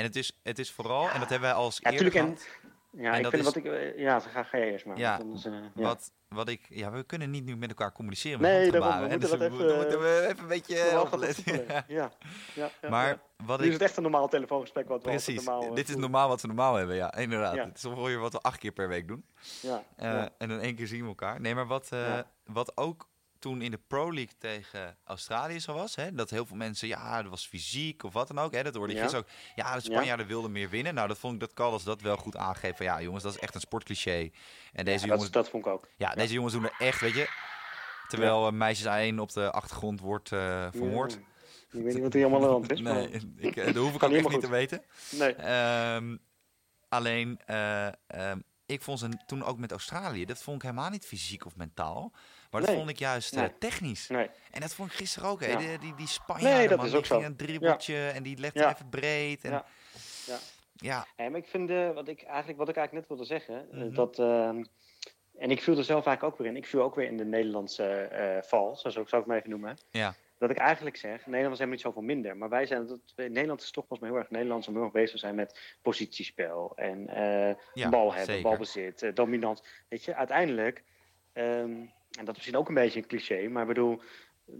[0.00, 2.38] En het is, het is vooral, en dat hebben wij als Ja, eerder en-
[2.92, 3.64] Ja, En ik vind is- wat ik.
[3.64, 4.98] eh, Ja, ga, ga jij eerst maar.
[4.98, 5.82] Ja, eh, ja.
[5.82, 9.00] Wat, wat ik, ja, we kunnen niet nu met elkaar communiceren met Nee, daarom, we
[9.00, 10.92] moeten dus we- even, dan moeten we even een beetje eh.
[11.86, 12.10] Ja,
[12.54, 15.44] ja, ja, Maar wat Nu is het echt een normaal telefoongesprek wat we Precies.
[15.44, 17.56] normaal Dit is normaal wat we normaal hebben, ja, inderdaad.
[17.56, 19.24] Het is ongeveer wat we acht keer per week doen.
[19.62, 19.82] Ja.
[20.38, 21.40] En dan één keer zien we elkaar.
[21.40, 21.90] Nee, maar wat,
[22.44, 23.08] wat ook
[23.40, 27.22] toen in de Pro League tegen Australië zo was, hè, dat heel veel mensen, ja,
[27.22, 28.52] dat was fysiek of wat dan ook.
[28.54, 29.02] Hè, dat hoorde je Ja.
[29.04, 29.32] gisteren ook.
[29.54, 30.94] Ja, de Spanjaarden wilden meer winnen.
[30.94, 32.76] Nou, dat vond ik dat Carlos dat wel goed aangeeft.
[32.76, 34.30] Van ja, jongens, dat is echt een sportcliché.
[34.72, 35.88] En deze Ja, jongens, dat, dat vond ik ook.
[35.96, 37.28] ja, deze jongens doen er echt, weet je.
[38.08, 41.12] Terwijl eh, meisjes A1 op de achtergrond wordt eh, vermoord.
[41.72, 42.80] Ik weet niet wat er allemaal aan de hand is.
[42.80, 44.82] Nee, maar- ik, eh, dat hoef ik ook echt niet te weten.
[45.10, 45.34] nee.
[45.34, 46.16] Ehm,
[46.88, 51.06] alleen, eh, ehm, ik vond ze toen ook met Australië, dat vond ik helemaal niet
[51.06, 52.12] fysiek of mentaal.
[52.50, 52.78] Maar dat Nee.
[52.78, 53.58] vond ik juist eh, Nee.
[53.58, 54.08] technisch.
[54.08, 54.28] nee.
[54.50, 55.44] En dat vond ik gisteren ook.
[55.44, 55.56] Hè.
[55.56, 57.20] Die, die, die Spanjaarden, Nee, dat man, is die ook zo.
[57.20, 59.44] een dribbeltje en die legde even breed.
[59.44, 59.64] En, Ja.
[60.74, 61.06] ja.
[61.16, 63.94] Maar ik vind, eh, wat, ik eigenlijk, wat ik eigenlijk net wilde zeggen, eh, Mhm.
[63.94, 64.64] dat, ehm,
[65.38, 67.24] en ik viel er zelf eigenlijk ook weer in, ik viel ook weer in de
[67.24, 69.78] Nederlandse eh, val, zo zou ik zou ik het maar even noemen.
[69.90, 70.14] Ja.
[70.38, 72.36] dat ik eigenlijk zeg, Nederland was helemaal niet zoveel minder.
[72.36, 74.92] Maar wij zijn, dat, Nederland is toch pas maar heel erg Nederlands om heel erg
[74.92, 76.72] bezig zijn met positiespel.
[76.76, 78.42] En uh, Ja, bal hebben, zeker.
[78.50, 79.62] balbezit, eh, dominant.
[79.88, 80.82] Weet je, uiteindelijk,
[81.32, 81.70] ehm,
[82.18, 84.00] en dat is misschien ook een beetje een cliché, maar ik bedoel,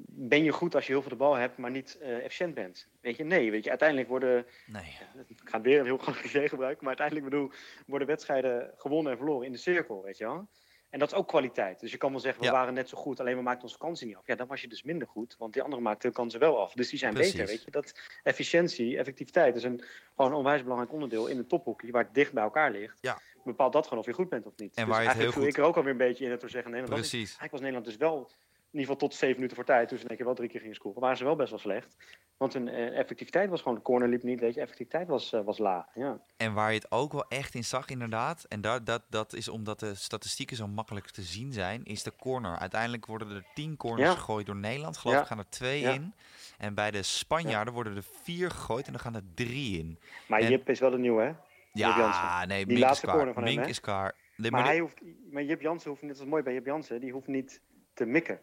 [0.06, 2.88] ben je goed als je heel veel de bal hebt, maar niet eh, efficiënt bent?
[3.00, 4.98] Weet je, nee, weet je, uiteindelijk worden, Nee.
[5.26, 7.52] ik ga weer een heel groot cliché gebruiken, maar uiteindelijk bedoel,
[7.86, 10.48] worden wedstrijden gewonnen en verloren in de cirkel, weet je wel?
[10.90, 11.80] En dat is ook kwaliteit.
[11.80, 12.52] Dus je kan wel zeggen, we Ja.
[12.52, 14.26] waren net zo goed, alleen we maakten onze kansen niet af.
[14.26, 16.72] Ja, dan was je dus minder goed, want die anderen maakten hun kansen wel af.
[16.72, 17.32] Dus die zijn Precies.
[17.32, 17.70] beter, weet je.
[17.70, 19.84] Dat efficiëntie, effectiviteit is een,
[20.16, 22.98] gewoon een onwijs belangrijk onderdeel in een tophockey, waar het dicht bij elkaar ligt.
[23.00, 23.18] Ja.
[23.44, 24.74] Bepaalt dat gewoon of je goed bent of niet.
[24.74, 26.40] En dus waar je eigenlijk heel viel ik er ook alweer een beetje in het
[26.40, 27.12] door zeggen, dat is- Precies.
[27.18, 30.02] eigenlijk was Nederland dus wel, in ieder geval tot zeven minuten voor tijd, toen ze
[30.02, 31.96] in één keer wel drie keer gingen scoren, waren ze wel best wel slecht.
[32.36, 35.40] Want hun eh, effectiviteit was gewoon, de corner liep niet, weet je, effectiviteit was, eh,
[35.44, 35.84] was laag.
[35.94, 36.20] Ja.
[36.36, 38.44] En waar je het ook wel echt in zag, inderdaad.
[38.48, 42.12] En dat, dat, dat is omdat de statistieken zo makkelijk te zien zijn, is de
[42.18, 42.58] corner.
[42.58, 44.14] Uiteindelijk worden er tien corners Ja.
[44.14, 44.96] gegooid door Nederland.
[44.96, 45.20] Geloof Ja.
[45.22, 46.14] ik gaan er twee in.
[46.58, 49.98] En bij de Spanjaarden worden er vier gegooid en dan gaan er drie in.
[50.28, 51.32] Maar En- Jip is wel de nieuwe, hè?
[51.72, 53.16] Ja, nee, Die Mink is laatste klaar.
[53.16, 54.14] corner van hem, Mink is klaar.
[54.36, 57.00] Maar, maar hij hoeft, maar Jip Jansen hoeft niet, dat is mooi bij Jip Jansen,
[57.00, 57.60] die hoeft niet
[57.92, 58.40] te mikken.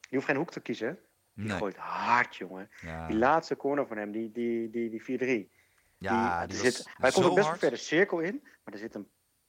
[0.00, 0.98] Die hoeft geen hoek te kiezen.
[1.34, 1.56] Die nee.
[1.56, 2.70] gooit hard, jongen.
[2.80, 5.50] Ja, Die laatste corner van hem, die, die, die, die 4-3.
[5.98, 7.58] ja, die, zit, hij komt ook best wel hard.
[7.58, 9.08] ver de cirkel in, maar er zit een,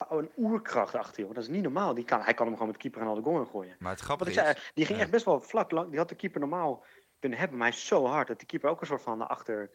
[0.09, 1.35] een oerkracht achter, jongen.
[1.35, 1.93] Dat is niet normaal.
[1.93, 3.75] Die kan, hij kan hem gewoon met keeper en al de goal gooien.
[3.79, 4.71] Maar het grappige zei, is...
[4.73, 5.03] die ging ja.
[5.03, 5.89] echt best wel vlak lang.
[5.89, 6.85] Die had de keeper normaal
[7.19, 9.71] kunnen hebben, maar hij is zo hard dat die keeper ook een soort van achter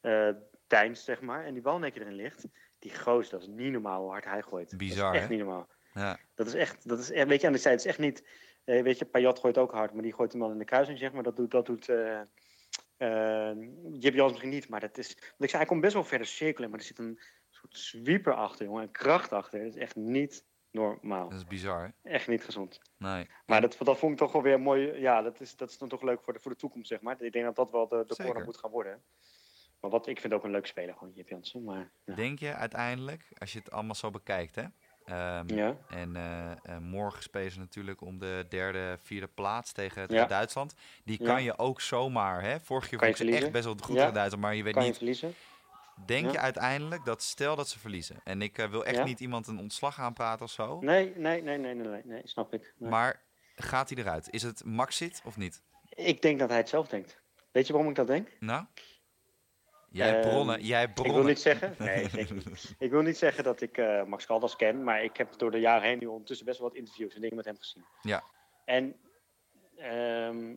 [0.00, 0.28] eh
[0.70, 1.44] deinst, zeg maar.
[1.44, 2.44] En die bal erin ligt.
[2.80, 4.76] Die goos, dat is niet normaal hoe hard hij gooit.
[4.76, 5.34] Bizar, dat is echt hè?
[5.34, 5.68] niet normaal.
[5.94, 8.00] Ja, Dat is echt, dat is echt, weet je, aan de zijde, het is echt
[8.06, 8.24] niet,
[8.64, 10.98] eh, weet je, Payat gooit ook hard, maar die gooit hem dan in de kruising,
[10.98, 11.22] zeg maar.
[11.22, 12.20] Dat doet, dat doet eh
[13.00, 13.50] eh,
[13.92, 16.26] Jip Jans misschien niet, maar dat is, want ik zei, hij komt best wel verder
[16.26, 19.58] cirkelen, maar er zit een soort sweeper achter, jongen, een kracht achter.
[19.58, 21.28] Dat is echt niet normaal.
[21.28, 22.10] dat is bizar, hè?
[22.10, 22.80] Echt niet gezond.
[22.98, 23.28] Nee.
[23.46, 25.88] Maar dat, dat vond ik toch wel weer mooi, ja, dat is, dat is dan
[25.88, 27.22] toch leuk voor de, voor de toekomst, zeg maar.
[27.22, 29.02] Ik denk dat dat wel de, de corner moet gaan worden.
[29.80, 32.14] Maar wat, ik vind ook een leuk speler, gewoon Jip Jansen, maar ja.
[32.14, 34.64] Denk je uiteindelijk, als je het allemaal zo bekijkt, hè?
[35.04, 40.00] Ehm, Ja, En eh, eh, morgen spelen ze natuurlijk om de derde, vierde plaats tegen,
[40.02, 40.06] Ja.
[40.08, 40.74] tegen Duitsland.
[41.04, 41.26] Die Ja.
[41.32, 42.48] kan je ook zomaar, hè?
[42.48, 43.98] Keer Kan vond je ik ze echt best wel goed Ja.
[44.00, 44.96] tegen Duitsland, maar je weet kan je niet.
[44.96, 45.34] verliezen?
[46.06, 46.32] Denk Ja.
[46.32, 49.04] je uiteindelijk dat stel dat ze verliezen, en ik eh, wil echt Ja.
[49.04, 52.54] niet iemand een ontslag aanpraten of zo, Nee, nee, nee, nee, nee, nee, nee snap
[52.54, 52.74] ik.
[52.78, 52.90] Nee.
[52.90, 53.22] maar
[53.56, 54.30] gaat hij eruit?
[54.30, 55.62] Is het Maxit of niet?
[55.88, 57.20] Ik denk dat hij het zelf denkt.
[57.52, 58.28] Weet je waarom ik dat denk?
[58.40, 58.64] Nou?
[59.92, 61.26] Jij Ehm, bronnen, jij hebt Ik wil bronnen.
[61.32, 62.74] niet zeggen, nee, niet.
[62.78, 65.58] Ik wil niet zeggen dat ik eh, Max Caldas ken, maar ik heb door de
[65.60, 67.84] jaren heen nu ondertussen best wel wat interviews en dingen met hem gezien.
[68.02, 68.22] Ja.
[68.64, 68.96] En
[69.76, 70.54] ehm,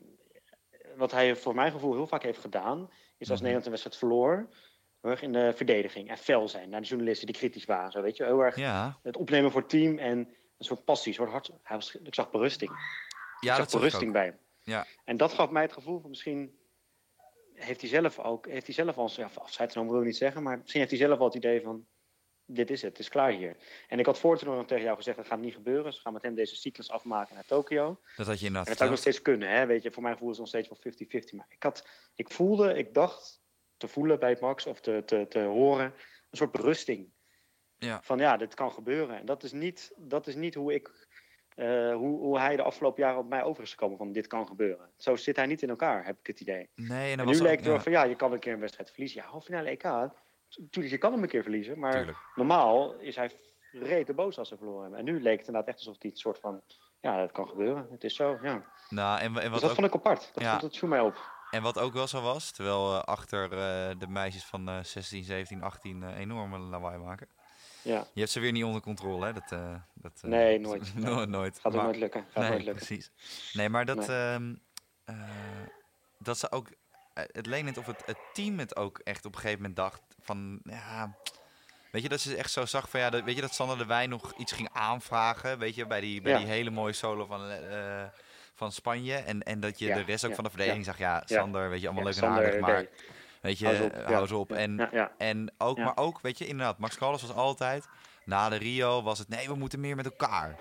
[0.95, 3.49] wat hij voor mijn gevoel heel vaak heeft gedaan, is als Mhm.
[3.49, 4.47] Nederland een wedstrijd verloor,
[5.01, 7.91] heel erg in de verdediging en fel zijn naar de journalisten die kritisch waren.
[7.91, 11.07] Zo, weet je, heel erg Ja, het opnemen voor het team en een soort passie,
[11.11, 11.49] een soort hart.
[11.63, 12.71] Hij was, ik zag berusting.
[13.39, 14.37] ja ik dat zag berusting bij hem.
[14.61, 14.85] Ja.
[15.03, 16.57] En dat gaf mij het gevoel van misschien
[17.63, 20.43] heeft hij zelf ook, heeft hij zelf al, ja, afscheid genomen wil ik niet zeggen,
[20.43, 21.87] maar misschien heeft hij zelf al het idee van,
[22.45, 23.55] dit is het, het is klaar hier.
[23.87, 25.93] En ik had voor toen nog tegen jou gezegd, dat gaat niet gebeuren.
[25.93, 27.99] Ze gaan met hem deze cyclus afmaken naar Tokio.
[28.15, 29.65] Dat had je En inderdaad dat zou nog steeds kunnen, hè?
[29.65, 29.91] weet je.
[29.91, 31.35] Voor mijn gevoel is het nog steeds wel 50-50.
[31.35, 33.41] Maar ik, had, ik voelde, ik dacht
[33.77, 35.85] te voelen bij Max, of te, te, te horen,
[36.29, 37.11] een soort berusting.
[37.77, 38.01] Ja.
[38.01, 39.19] Van ja, dit kan gebeuren.
[39.19, 41.07] En dat is niet, dat is niet hoe ik...
[41.55, 44.47] eh, hoe, hoe hij de afgelopen jaren op mij over is gekomen van dit kan
[44.47, 44.89] gebeuren.
[44.97, 46.69] Zo zit hij niet in elkaar, heb ik het idee.
[46.75, 49.21] Nee, en, nu leek het ja, van ja, je kan een keer een wedstrijd verliezen.
[49.21, 49.83] Ja, halve finale EK.
[50.69, 51.79] Tuurlijk, je kan hem een keer verliezen.
[51.79, 52.17] Maar tuurlijk.
[52.35, 53.31] normaal is hij
[53.71, 54.99] rete boos als ze verloren hebben.
[54.99, 56.61] En nu leek het inderdaad echt alsof hij het soort van...
[57.01, 57.87] Ja, dat kan gebeuren.
[57.91, 58.65] Het is zo, ja.
[58.89, 60.29] Nou, en, en Dus wat dat ook vond ik apart.
[60.33, 60.49] Dat, Ja.
[60.49, 61.31] vond, dat viel mij op.
[61.51, 65.23] En wat ook wel zo was, terwijl eh, achter eh, de meisjes van eh 16,
[65.23, 67.27] 17, 18 eh, enorme lawaai maken.
[67.83, 69.33] Ja, Je hebt ze weer niet onder controle, hè?
[69.33, 70.95] Dat, eh, dat, eh, Nee, nooit.
[71.05, 71.59] no- nooit.
[71.59, 72.21] gaat ook nooit lukken.
[72.29, 72.85] Gaat nee, nooit lukken.
[72.85, 73.11] precies.
[73.53, 74.07] Nee, maar dat, Nee.
[74.07, 74.55] ehm,
[75.05, 75.15] eh,
[76.19, 76.69] dat ze ook...
[77.13, 80.59] het net of het, het team het ook echt op een gegeven moment dacht van...
[80.63, 81.17] Ja,
[81.91, 82.99] weet je, dat ze echt zo zag van...
[82.99, 85.99] Ja, dat, weet je, dat Sander de Wijn nog iets ging aanvragen, weet je, bij
[86.01, 86.37] die, bij Ja.
[86.37, 87.51] die hele mooie solo van...
[88.55, 89.15] van Spanje.
[89.15, 90.97] En, en dat je Ja, de rest ook ja, van de verdediging zag.
[90.97, 91.23] Ja.
[91.25, 92.59] Sander, weet je, allemaal leuk en aardig.
[92.59, 92.85] Maar.
[93.43, 94.51] Weet je, Hou ze op, eh, hou op.
[94.51, 97.87] En, en ook, maar ook, weet je, inderdaad, Max Callas was altijd.
[98.25, 100.55] Na de Rio was het nee, we moeten meer met elkaar.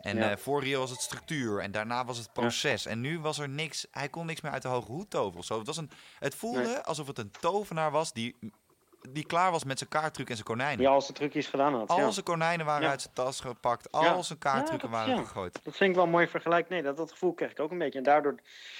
[0.00, 0.30] En Ja.
[0.30, 1.60] eh, voor Rio was het structuur.
[1.60, 2.86] En daarna was het proces.
[2.86, 3.86] En nu was er niks.
[3.90, 5.44] Hij kon niks meer uit de hoge hoed toveren.
[5.44, 5.58] Zo.
[5.58, 6.76] Het, was een, het voelde Nee.
[6.76, 8.36] alsof het een tovenaar was die,
[9.08, 10.84] die klaar was met zijn kaarttruc en zijn konijnen.
[10.84, 11.88] Ja, als de trucjes gedaan had.
[11.88, 12.10] al ja.
[12.10, 12.90] zijn konijnen waren Ja.
[12.90, 13.92] uit zijn tas gepakt.
[13.92, 14.22] Al Ja.
[14.22, 15.22] zijn kaarttrucken dat- waren ja.
[15.22, 15.60] gegooid.
[15.62, 16.68] Dat vind ik wel een mooi vergelijk.
[16.68, 17.98] Nee, dat, dat gevoel kreeg ik ook een beetje.
[17.98, 18.34] En daardoor...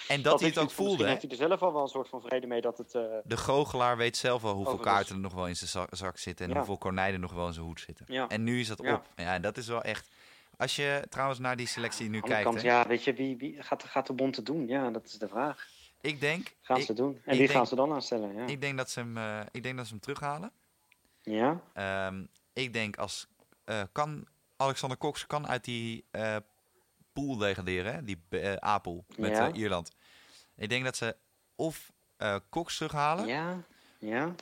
[0.09, 0.91] En dat, hij het ook voelde.
[0.91, 2.95] Misschien heeft hij er zelf al wel een soort van vrede mee dat het...
[2.95, 6.19] eh, De goochelaar weet zelf wel hoeveel kaarten er nog wel in zijn za- zak
[6.19, 6.51] zitten.
[6.51, 8.05] En hoeveel konijnen nog wel in zijn hoed zitten.
[8.09, 8.29] ja.
[8.29, 8.87] En nu is dat op.
[9.17, 10.09] Ja, en dat is wel echt.
[10.59, 12.43] Als je trouwens naar die selectie nu kijkt.
[12.45, 12.69] kant, hè.
[12.69, 14.67] ja, weet je, wie, wie gaat, gaat de bond het doen?
[14.67, 15.67] Ja, dat is de vraag.
[16.07, 16.55] Ik denk...
[16.61, 17.15] Gaan ik, ze doen.
[17.25, 18.35] En wie denk- gaan ze dan aanstellen?
[18.35, 18.47] Ja.
[18.47, 20.53] ik denk dat ze hem, eh, ik denk dat ze hem terughalen.
[21.23, 21.61] ja?
[21.73, 23.27] Ehm, ik denk als...
[23.65, 26.37] eh, kan Alexander Cox kan uit die eh
[27.13, 28.05] pool degraderen, hè?
[28.05, 28.23] die
[28.65, 29.53] A-pool met Ja.
[29.53, 29.91] Ierland.
[30.57, 31.17] Ik denk dat ze
[31.55, 31.93] of
[32.51, 33.27] Cox terughalen...
[33.27, 33.63] Ja?
[33.99, 34.35] Ja?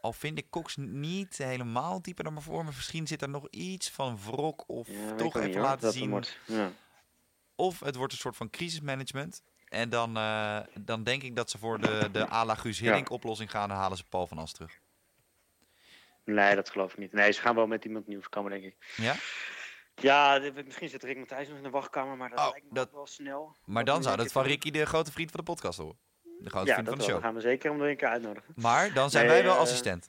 [0.00, 2.64] Al vind ik Cox niet helemaal dieper dan maar voor.
[2.64, 4.64] Misschien zit er nog iets van wrok.
[4.66, 6.24] Of ja toch even niet, laten zien.
[6.46, 6.70] Ja.
[7.54, 9.42] Of het wordt een soort van crisismanagement.
[9.70, 12.84] En dan, eh, dan denk ik dat ze voor de, de à la Guus Ja.
[12.84, 13.70] Hiddink oplossing gaan.
[13.70, 14.78] En halen ze Paul van As terug.
[16.24, 17.12] Nee, dat geloof ik niet.
[17.12, 18.76] Nee, ze gaan wel met iemand nieuws komen, denk ik.
[18.96, 19.14] Ja?
[19.94, 22.90] Ja, misschien zit Rick Matthijs nog in de wachtkamer, maar dat Oh, lijkt me dat-
[22.92, 23.56] wel snel.
[23.64, 24.42] Maar dan zou dat van.
[24.44, 25.98] Ricky de grote vriend van de podcast horen.
[26.22, 27.12] De grote Ja, vriend dat van de show.
[27.12, 28.52] Dan gaan we zeker om een keer uitnodigen.
[28.56, 30.08] Maar dan zijn Nee, wij wel eh, assistent.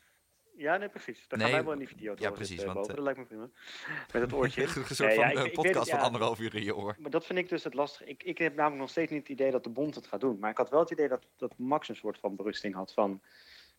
[0.62, 1.28] Ja, nee, precies.
[1.28, 2.90] Dan Nee, gaan wij wel in die video ja, precies, zitten want, boven.
[2.90, 3.50] eh, Dat lijkt me prima.
[4.14, 4.62] Met het oortje.
[4.66, 6.96] Een soort Nee, van ja, ik- eh, het, podcast van anderhalf uur in je oor.
[7.00, 8.10] Maar dat vind ik dus het lastige.
[8.10, 10.40] Ik, ik heb namelijk nog steeds niet het idee dat de bond het gaat doen.
[10.40, 13.22] Maar ik had wel het idee dat, dat Max een soort van berusting had van...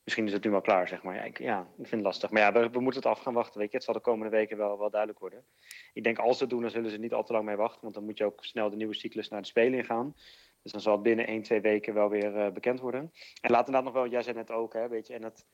[0.04, 1.14] Misschien is het nu wel klaar, zeg maar.
[1.14, 2.30] Ja, ik, ja, ik vind het lastig.
[2.30, 3.60] Maar ja, we, we moeten het af gaan wachten.
[3.60, 3.76] Weet je.
[3.76, 5.44] Het zal de komende weken wel, wel duidelijk worden.
[5.92, 7.80] Ik denk als ze het doen, dan zullen ze niet al te lang mee wachten.
[7.82, 10.14] Want dan moet je ook snel de nieuwe cyclus naar de Spelen ingaan.
[10.62, 13.12] Dus dan zal het binnen 1, 2 weken wel weer eh, bekend worden.
[13.40, 15.14] En laat inderdaad nog wel, jij zei net ook, hè, weet je.
[15.14, 15.46] En dat,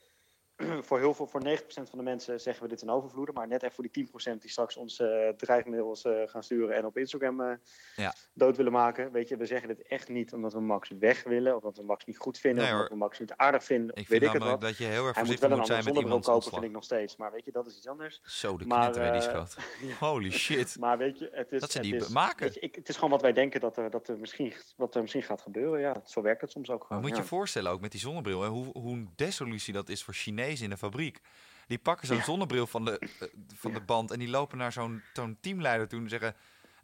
[0.89, 3.35] voor heel veel, voor 90% van de mensen zeggen we dit een overvloeden.
[3.35, 6.85] Maar net even voor die 10% die straks onze eh, dreigmails eh, gaan sturen en
[6.85, 7.53] op Instagram eh,
[7.97, 8.15] Ja.
[8.35, 9.13] dood willen maken.
[9.13, 11.57] Weet je, we zeggen dit echt niet omdat we Max weg willen.
[11.57, 12.65] Of dat we Max niet goed vinden.
[12.65, 12.99] Nee, of dat hoor.
[12.99, 13.89] we Max niet aardig vinden.
[13.89, 14.71] Ik vind weet ik het namelijk wat.
[14.71, 16.43] dat je heel erg Hij moet voorzichtig wel een moet zijn met zonnebril iemands kopen,
[16.43, 16.61] ontslag.
[16.61, 17.17] vind ik nog steeds.
[17.17, 18.21] Maar weet je, dat is iets anders.
[18.23, 19.57] Zo, de Maar, knetter, hè, die schat.
[20.09, 20.77] Holy shit.
[20.79, 21.61] Maar weet je, het is...
[21.61, 22.45] Dat ze het die is, maken.
[22.45, 24.95] weet je, ik, het is gewoon wat wij denken dat er, dat er, misschien, wat
[24.95, 25.81] er misschien gaat gebeuren.
[25.81, 27.03] Ja, zo werkt het soms ook Maar gewoon.
[27.03, 27.23] moet je ja.
[27.23, 30.47] je voorstellen, ook met die zonnebril, hè, hoe, hoe een desolutie dat is voor Chinezen
[30.57, 31.21] in de fabriek.
[31.67, 32.23] Die pakken zo'n Ja.
[32.25, 36.01] zonnebril van de, eh, van de band en die lopen naar zo'n zo'n teamleider toe
[36.01, 36.35] en zeggen...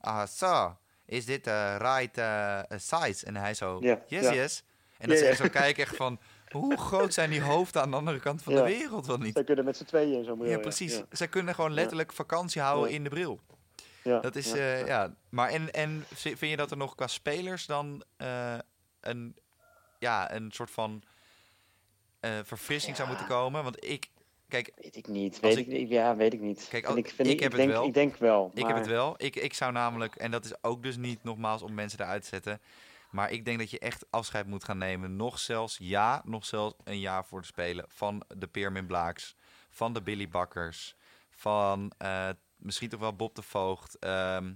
[0.01, 3.27] Ah, so, is dit de right eh, size?
[3.27, 4.63] En hij zo, Ja, yes, yes.
[4.99, 8.21] En dat ze zo kijken echt van, hoe groot zijn die hoofden aan de andere
[8.21, 9.35] kant van de wereld wel niet?
[9.35, 10.51] Zij kunnen met z'n tweeën in zo'n bril.
[10.51, 11.03] Ja, precies.
[11.11, 13.41] Zij kunnen gewoon letterlijk vakantie houden in de bril.
[14.03, 15.15] ja, Dat is, ja, eh, ja.
[15.29, 18.05] Maar en, en vind je dat er nog qua spelers dan
[19.01, 19.37] een,
[19.99, 21.03] ja, een soort van
[22.25, 23.63] eh, verfrissing zou moeten komen?
[23.63, 24.11] Want ik,
[24.49, 25.41] kijk, Weet ik niet.
[25.41, 26.67] Weet ik- ik, ja, weet ik niet.
[26.71, 27.87] Kijk, ik, vind ik ik, heb ik het denk, wel.
[27.87, 28.51] Ik denk wel.
[28.55, 29.15] ik heb het wel.
[29.17, 32.29] Ik, ik zou namelijk, en dat is ook dus niet nogmaals om mensen eruit te
[32.29, 32.61] zetten.
[33.11, 35.17] Maar ik denk dat je echt afscheid moet gaan nemen.
[35.17, 37.85] Nog zelfs, ja, nog zelfs een jaar voor de Spelen.
[37.89, 39.37] Van de Peermin Blaaks,
[39.71, 40.95] van de Billy Bakkers,
[41.31, 43.99] van eh, misschien toch wel Bob de Voogd.
[43.99, 44.53] Ehm,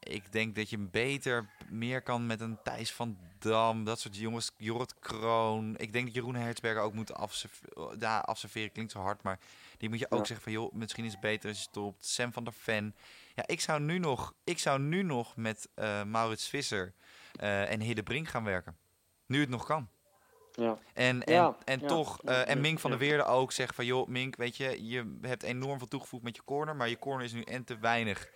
[0.00, 4.50] ik denk dat je beter meer kan met een Thijs van Dam, dat soort jongens,
[4.56, 5.74] Jorrit Kroon.
[5.78, 7.96] Ik denk dat Jeroen Hertzberger ook moet afserveren.
[7.98, 9.38] Ja, afserveren klinkt zo hard, maar
[9.78, 10.24] die moet je ook Ja.
[10.24, 12.06] zeggen van, joh, misschien is het beter als je stopt.
[12.06, 12.94] Sam van der Ven.
[13.34, 16.94] Ja, ik zou nu nog, ik zou nu nog met eh, Maurits Visser
[17.32, 18.76] eh, en Hidde Brink gaan werken.
[19.26, 19.88] Nu het nog kan.
[20.52, 20.78] Ja.
[20.94, 23.84] En, en, Ja, en ja, toch, eh, en Mink van der Weerde ook zegt van...
[23.84, 26.76] joh, Mink, weet je, je hebt enorm veel toegevoegd met je corner...
[26.76, 28.28] maar je corner is nu en te weinig.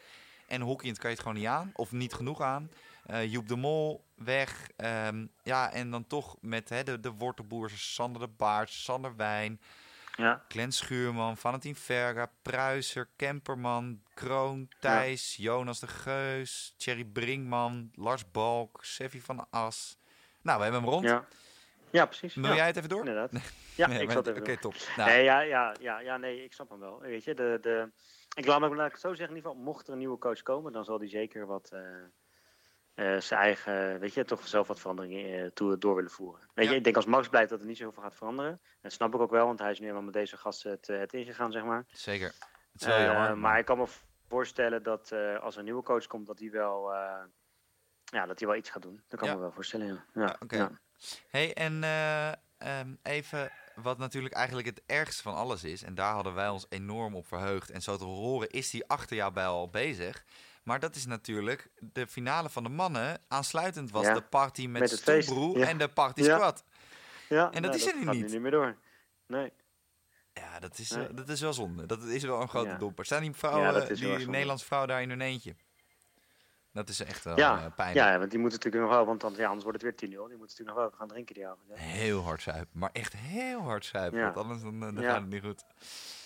[0.46, 2.70] En hockeyend kan je het gewoon niet aan, of niet genoeg aan.
[3.06, 4.68] Eh Joep de Mol, weg.
[4.76, 9.60] Ehm, ja, en dan toch met hè, de, de wortelboers, Sander de Baart, Sander Wijn...
[10.16, 10.44] Ja.
[10.48, 18.84] Glenn Schuurman, Valentin Verga, Pruiser, Kemperman, Kroon, Thijs, Jonas de Geus, Thierry Brinkman, Lars Balk,
[18.84, 19.98] Seffi van As.
[20.42, 21.04] Nou, we hebben hem rond.
[21.04, 21.24] Ja.
[21.90, 22.34] ja, precies.
[22.34, 22.54] Wil ja.
[22.54, 22.98] jij het even door?
[22.98, 23.30] Inderdaad.
[23.76, 24.74] Ja, Nee, ik zat even Oké, top.
[24.96, 27.00] Nou, Nee, ja, ja, ja, ja, nee, ik snap hem wel.
[27.00, 27.90] Weet je, de, de,
[28.34, 30.18] ik laat me laat ik het zo zeggen, in ieder geval, mocht er een nieuwe
[30.18, 32.02] coach komen, dan zal die zeker wat eh,
[32.94, 36.48] eh, zijn eigen, weet je, toch zelf wat veranderingen eh, toe, door willen voeren.
[36.54, 36.70] Weet Ja.
[36.70, 38.60] je, ik denk als Max blijft dat er niet zoveel gaat veranderen.
[38.80, 41.12] Dat snap ik ook wel, want hij is nu helemaal met deze gasten het, het
[41.12, 41.84] ingegaan, zeg maar.
[41.88, 42.26] zeker.
[42.72, 43.38] Het is wel jammer.
[43.38, 43.86] maar ik kan me
[44.28, 46.92] voorstellen dat als er een nieuwe coach komt, dat hij wel,
[48.04, 49.02] ja, dat hij wel iets gaat doen.
[49.08, 49.34] Dat kan Ja.
[49.34, 50.04] me wel voorstellen, ja.
[50.14, 50.78] ja, Ja, oké.
[51.28, 55.82] hey, en eh, ehm, even wat natuurlijk eigenlijk het ergste van alles is...
[55.82, 57.70] en daar hadden wij ons enorm op verheugd...
[57.70, 60.24] en zo te horen is die achter jou bij al bezig...
[60.64, 63.20] Maar dat is natuurlijk de finale van de mannen.
[63.28, 65.66] Aansluitend was Ja, de party met, met ja.
[65.66, 66.64] en de party squad.
[67.28, 68.30] Ja, En dat is er nu niet.
[68.30, 68.76] niet meer door.
[69.26, 69.52] Nee.
[70.32, 71.14] Ja, dat is, Nee.
[71.14, 71.86] dat is wel zonde.
[71.86, 73.04] Dat is wel een grote domper.
[73.04, 74.30] Staan die vrouwen.
[74.30, 75.56] Nederlandse vrouw daar in hun eentje?
[76.74, 78.06] Dat is echt wel Ja, eh, pijnlijk.
[78.06, 80.28] Ja, want die moeten natuurlijk nog wel, want dan, ja, anders wordt het weer 10-0.
[80.28, 81.68] Die moeten natuurlijk nog wel gaan drinken die avond.
[81.72, 84.18] Heel hard zuipen, maar echt heel hard zuipen.
[84.18, 84.24] Ja.
[84.24, 85.10] Want anders dan, eh, dan Ja.
[85.10, 85.64] gaat het niet goed.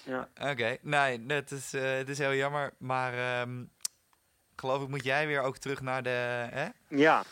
[0.05, 0.29] Ja.
[0.51, 2.73] Oké, nee, het is, eh, het is heel jammer.
[2.79, 3.65] Maar ehm,
[4.57, 6.69] geloof ik moet jij weer ook terug naar de, hè?
[6.89, 7.23] ja.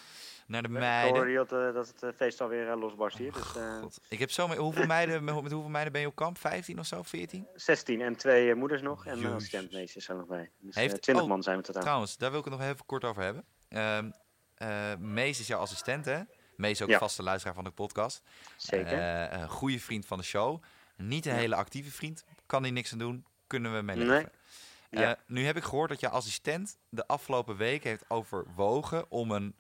[0.47, 1.17] Naar de Ik meiden.
[1.17, 3.33] hoorde dat, eh, dat het eh, feest alweer uh, losbarst hier.
[3.33, 3.83] Dus eh.
[4.09, 4.49] Ik heb zo...
[4.49, 6.39] me- Hoeveel meiden, met met hoeveel meiden ben je op kamp?
[6.39, 7.03] 15 of zo?
[7.03, 7.47] 14?
[7.55, 9.07] 16 en twee eh, moeders nog.
[9.07, 9.35] En een Jezus.
[9.35, 10.51] assistentmeesters zijn nog bij.
[10.59, 11.83] Dus Heeft- eh, 20 oh, man zijn we totaal.
[11.83, 13.45] Trouwens, daar wil ik het nog even kort over hebben.
[13.69, 14.11] Ehm
[14.55, 16.21] eh, Mees is jouw assistent, hè?
[16.57, 16.99] Mees ook Ja.
[16.99, 18.23] vaste luisteraar van de podcast.
[18.57, 18.99] Zeker.
[19.31, 20.63] Eh, een goede vriend van de show.
[20.97, 21.39] Niet een Ja.
[21.39, 22.25] hele actieve vriend.
[22.47, 23.25] Kan hij niks aan doen.
[23.47, 24.27] Kunnen we mee Nee.
[24.91, 25.11] Ja.
[25.15, 29.55] Eh, nu heb ik gehoord dat je assistent de afgelopen week heeft overwogen om een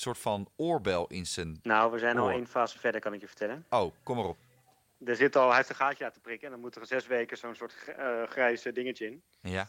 [0.00, 1.58] soort van oorbel in zijn...
[1.62, 3.66] nou, we zijn al één fase verder, kan ik je vertellen.
[3.70, 4.36] Oh, kom maar op.
[5.04, 7.36] Er zit al, hij heeft een gaatje laten prikken en dan moet er zes weken
[7.36, 9.22] zo'n soort eh grijs eh, dingetje in.
[9.40, 9.68] Ja,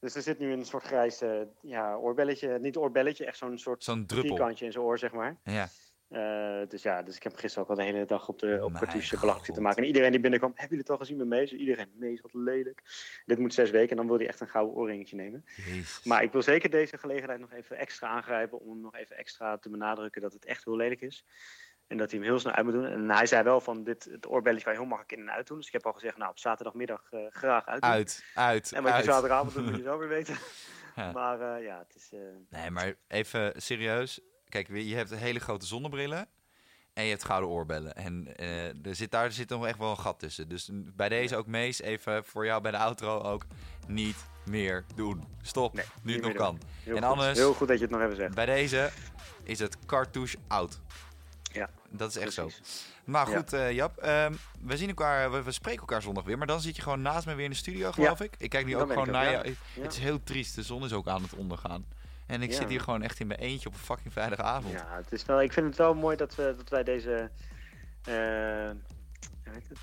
[0.00, 3.84] Dus er zit nu een soort grijs eh, ja, oorbelletje, niet oorbelletje, echt zo'n soort
[3.84, 4.48] zo'n druppel.
[4.48, 5.36] in zijn oor, zeg maar.
[5.44, 5.68] Ja.
[6.08, 8.72] Eh, dus ja, dus ik heb gisteren ook al de hele dag op, de, op
[8.72, 9.82] cartouche belachelijk zitten maken.
[9.82, 11.52] En iedereen die binnenkwam, hebben jullie het al gezien met Mees?
[11.52, 12.82] Iedereen, Mees, wat lelijk.
[13.26, 15.44] Dit moet zes weken en dan wil hij echt een gouden oorringetje nemen.
[15.56, 16.04] Jezus.
[16.04, 19.58] Maar ik wil zeker deze gelegenheid nog even extra aangrijpen om hem nog even extra
[19.58, 21.24] te benadrukken dat het echt heel lelijk is.
[21.86, 22.86] En dat hij hem heel snel uit moet doen.
[22.86, 25.46] En hij zei wel van, dit, het oorbelletje kan je heel makkelijk in en uit
[25.46, 25.56] doen.
[25.56, 27.90] Dus ik heb al gezegd, nou op zaterdagmiddag eh, graag uit doen.
[27.90, 29.04] Uit, uit, En wat je uit.
[29.04, 30.36] zaterdagavond doet, moet je zo weer weten.
[30.96, 31.12] Ja.
[31.12, 32.10] Maar eh, ja, het is...
[32.48, 34.20] Nee, maar even serieus.
[34.48, 36.26] Kijk, je hebt hele grote zonnebrillen
[36.92, 37.94] en je hebt gouden oorbellen.
[37.96, 40.48] En eh, er zit, daar zit nog echt wel een gat tussen.
[40.48, 43.44] Dus bij deze ook Mees, even voor jou bij de outro ook,
[43.86, 45.24] niet meer doen.
[45.42, 46.60] Stop, Nee, nu het nog kan.
[46.82, 47.10] heel En goed.
[47.10, 48.34] anders- Heel goed dat je het nog even zegt.
[48.34, 48.90] Bij deze
[49.42, 50.80] is het cartouche out.
[51.52, 52.50] Ja, Dat is echt zo.
[53.04, 53.36] Maar Ja.
[53.36, 56.38] goed, eh, Jap, ehm, we zien elkaar, we, we spreken elkaar zondag weer.
[56.38, 58.34] Maar dan zit je gewoon naast me weer in de studio, geloof ik.
[58.38, 59.46] Ik kijk nu Dan ook gewoon naar jou.
[59.74, 59.82] Ja.
[59.82, 61.86] Het is heel triest, de zon is ook aan het ondergaan.
[62.28, 62.56] En ik Ja.
[62.56, 64.72] zit hier gewoon echt in mijn eentje op een fucking vrijdagavond.
[64.72, 67.30] Ja, het is wel, ik vind het wel mooi dat, we, dat wij deze,
[68.04, 68.70] eh,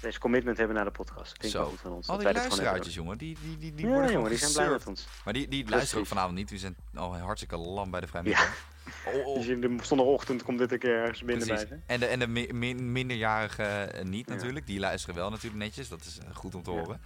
[0.01, 1.17] deze commitment hebben naar de podcast.
[1.29, 1.65] Dat vind ik Zo.
[1.65, 2.07] goed van ons.
[2.07, 4.87] Al die luisteraartjes, jongen, die, die, die, die worden Ja, jongen, die zijn blij met
[4.87, 5.07] ons.
[5.23, 6.47] Maar die, die luisteren ook vanavond niet.
[6.49, 8.11] Die zijn al hartstikke lam bij de Ja.
[8.11, 8.57] vrijwilligers.
[9.13, 9.35] Oh, oh.
[9.35, 11.67] Dus in de zondagochtend komt dit een keer ergens binnen bij.
[11.85, 14.35] En de, en de mi- min- minderjarigen eh, niet Ja.
[14.35, 14.65] natuurlijk.
[14.67, 15.89] Die luisteren wel natuurlijk netjes.
[15.89, 16.77] Dat is eh, goed om te Ja.
[16.77, 17.01] horen.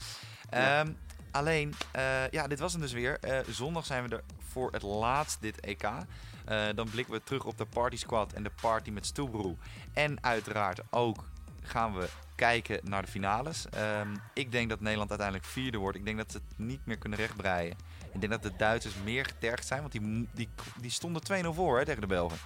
[0.51, 0.85] Ja.
[1.31, 3.19] Alleen, eh, ja, dit was hem dus weer.
[3.19, 5.83] Eh, zondag zijn we er voor het laatst dit EK.
[5.83, 9.55] Eh, dan blikken we terug op de Party Squad en de party met Stoelbroe.
[9.93, 11.23] En uiteraard ook
[11.61, 13.69] gaan we kijken naar de finales.
[13.69, 15.97] Ehm, ik denk dat Nederland uiteindelijk vierde wordt.
[15.97, 17.77] Ik denk dat ze het niet meer kunnen rechtbreien.
[18.13, 20.49] Ik denk dat de Duitsers meer getergd zijn, want die, die,
[20.81, 22.37] die stonden 2-0 voor hè, tegen de Belgen.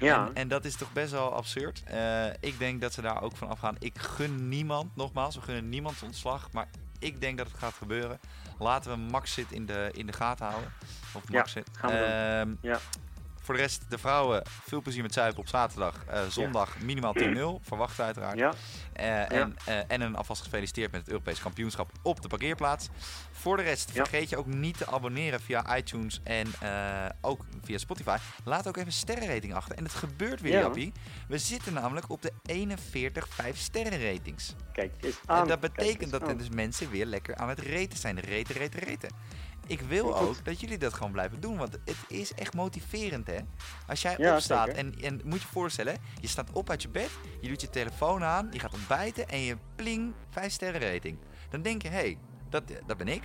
[0.00, 1.82] Ja, En, en dat is toch best wel absurd.
[2.40, 3.76] Ik denk dat ze daar ook van afgaan.
[3.78, 6.52] Ik gun niemand, nogmaals, we gunnen niemand ontslag.
[6.52, 6.68] Maar
[7.02, 8.20] ik denk dat het gaat gebeuren.
[8.58, 10.72] Laten we Max zit in de, in de gaten houden.
[11.14, 11.68] Of Ja, Max zit.
[11.72, 12.06] gaan we doen.
[12.06, 12.78] Ehm, Ja.
[13.42, 16.04] Voor de rest, de vrouwen, veel plezier met zuipen op zaterdag.
[16.06, 18.38] Eh, zondag minimaal 10-0, verwacht uiteraard.
[18.38, 18.52] ja,
[18.92, 22.88] Eh, en, eh, en een alvast gefeliciteerd met het Europees kampioenschap op de parkeerplaats.
[23.32, 26.46] Voor de rest, vergeet je ook niet te abonneren via iTunes en
[27.20, 28.16] ook via Spotify.
[28.44, 29.76] Laat ook even een sterrenrating achter.
[29.76, 30.60] En het gebeurt weer, Ja.
[30.60, 30.92] Jappie.
[31.28, 34.54] We zitten namelijk op de 41 5 sterren ratings.
[34.72, 35.42] kijk eens aan.
[35.42, 38.20] en dat betekent dat er dus mensen weer lekker aan het reten zijn.
[38.20, 39.10] Reten, reten, reten.
[39.66, 43.38] Ik wil ook dat jullie dat gewoon blijven doen, want het is echt motiverend, hè?
[43.86, 47.10] Als jij Ja, opstaat en, en moet je voorstellen, je staat op uit je bed,
[47.40, 51.18] je doet je telefoon aan, je gaat ontbijten en je pling 5 sterren rating.
[51.50, 53.22] Dan denk je, hé, hey, dat, dat ben ik.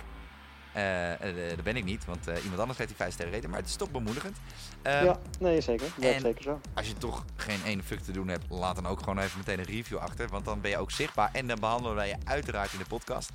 [0.72, 3.50] Eh, eh, dat ben ik niet, want eh, iemand anders heeft die 5 sterren rating,
[3.52, 4.36] maar het is toch bemoedigend.
[4.82, 5.86] Ehm, ja, nee, zeker.
[5.96, 6.60] Dat en- zeker zo.
[6.74, 9.58] als je toch geen ene fuck te doen hebt, laat dan ook gewoon even meteen
[9.58, 10.28] een review achter.
[10.28, 11.30] Want dan ben je ook zichtbaar.
[11.32, 13.30] En dan behandelen wij je uiteraard in de podcast.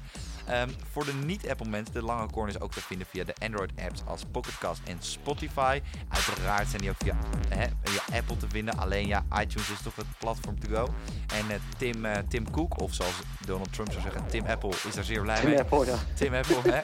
[0.48, 4.02] Ehm, voor de niet-Apple mensen, de lange corner is ook te vinden via de Android-apps
[4.06, 5.82] als Pocketcast en Spotify.
[6.10, 7.16] Uiteraard zijn die ook via,
[7.50, 8.78] hè, via Apple te vinden.
[8.78, 10.94] Alleen ja, iTunes is toch het platform to go.
[11.34, 13.14] En eh, Tim, eh, Tim Cook, of zoals
[13.46, 15.54] Donald Trump zou zeggen, Tim Apple, is daar zeer blij mee.
[15.54, 15.98] Ja, Apple, ja.
[16.14, 16.80] Tim Apple, hè?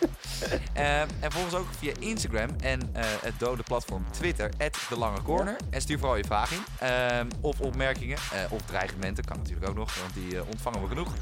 [0.73, 4.51] Ehm, en volgens ook via Instagram en eh, het dode platform Twitter,
[4.89, 5.55] de Lange Corner.
[5.69, 6.63] En stuur vooral je vragen in.
[6.87, 8.17] Ehm, of opmerkingen,
[8.49, 11.13] of dreigementen, kan natuurlijk ook nog, want die ontvangen we genoeg.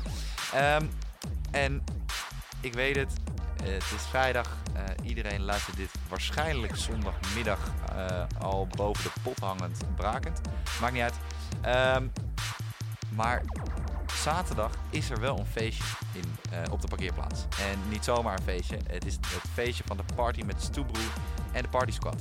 [0.54, 0.86] Ehm,
[1.52, 1.84] en
[2.62, 3.14] ik weet het,
[3.64, 4.58] eh, het is vrijdag.
[4.74, 7.60] Eh, iedereen luistert dit waarschijnlijk zondagmiddag
[7.96, 10.42] eh, al boven de pot hangend, brakend.
[10.82, 11.16] Maakt niet uit.
[11.62, 12.08] Ehm,
[13.16, 13.44] maar
[14.14, 15.84] zaterdag is er wel een feestje
[16.14, 16.24] in,
[16.72, 17.42] op de parkeerplaats.
[17.42, 18.78] En niet zomaar een feestje.
[18.88, 21.08] Het is het feestje van de party met Stoebroe
[21.52, 22.16] en de Party Squad.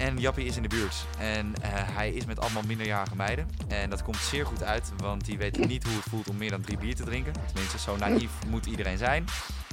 [0.00, 1.04] En Jappie is in de buurt.
[1.18, 3.48] En eh, hij is met allemaal minderjarige meiden.
[3.68, 6.50] En dat komt zeer goed uit, want die weten niet hoe het voelt om meer
[6.50, 7.32] dan drie bier te drinken.
[7.46, 9.24] Tenminste, zo naïef moet iedereen zijn.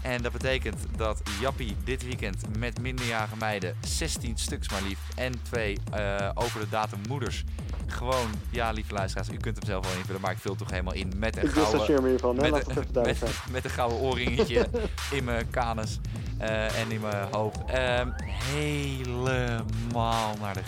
[0.01, 5.41] En dat betekent dat Jappie dit weekend met minderjarige meiden, 16 stuks maar lief, en
[5.41, 7.43] twee eh, over de datum moeders,
[7.87, 10.71] gewoon, ja lieve luisteraars, u kunt hem zelf wel invullen, maar ik vul het toch
[10.71, 13.17] helemaal in met een gouden, me hiervan, met, laat een,
[13.51, 14.67] met een gouden oorringetje
[15.17, 15.99] in mijn kanus
[16.37, 17.57] eh, en in mijn hoofd.
[17.65, 18.09] Ehm,
[18.53, 20.63] helemaal naar de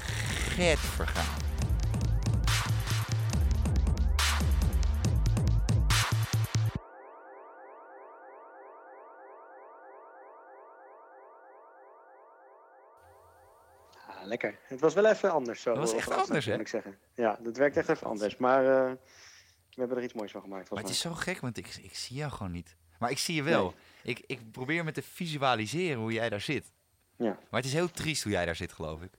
[0.56, 1.49] get vergaan.
[14.30, 14.60] Lekker.
[14.64, 15.74] Het was wel even anders zo.
[15.74, 16.52] Dat was echt anders, hè?
[16.52, 16.98] Moet ik zeggen.
[17.14, 18.38] Ja, dat werkt echt even anders.
[18.38, 18.92] Maar eh,
[19.70, 20.70] we hebben er iets moois van gemaakt.
[20.70, 22.76] Maar het is zo gek, want ik, ik zie jou gewoon niet.
[23.00, 23.74] Maar ik zie je wel.
[24.04, 26.72] Ik, ik probeer me te visualiseren hoe jij daar zit.
[27.16, 27.26] Ja.
[27.50, 29.12] Maar het is heel triest hoe jij daar zit, geloof ik.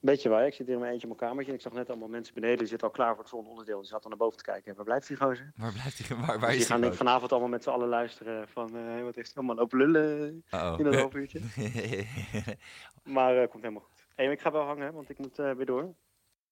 [0.00, 0.46] Beetje waar.
[0.46, 1.52] Ik zit hier in mijn eentje in mijn kamertje.
[1.52, 2.58] En ik zag net allemaal mensen beneden.
[2.58, 3.78] Die zitten al klaar voor het volgende onderdeel.
[3.80, 4.74] Die zaten naar boven te kijken.
[4.74, 5.52] Waar blijft die gozer?
[5.56, 6.16] Waar blijft hij?
[6.16, 6.76] Waar, waar Dus is die hij?
[6.78, 8.48] gaan ik vanavond allemaal met z'n allen luisteren.
[8.48, 10.74] Van eh, wat is het allemaal lopen lullen Oh.
[10.78, 11.40] in een half uurtje.
[13.04, 14.06] Maar eh komt helemaal goed.
[14.14, 15.94] Hey, ik ga wel hangen, want ik moet eh, weer door.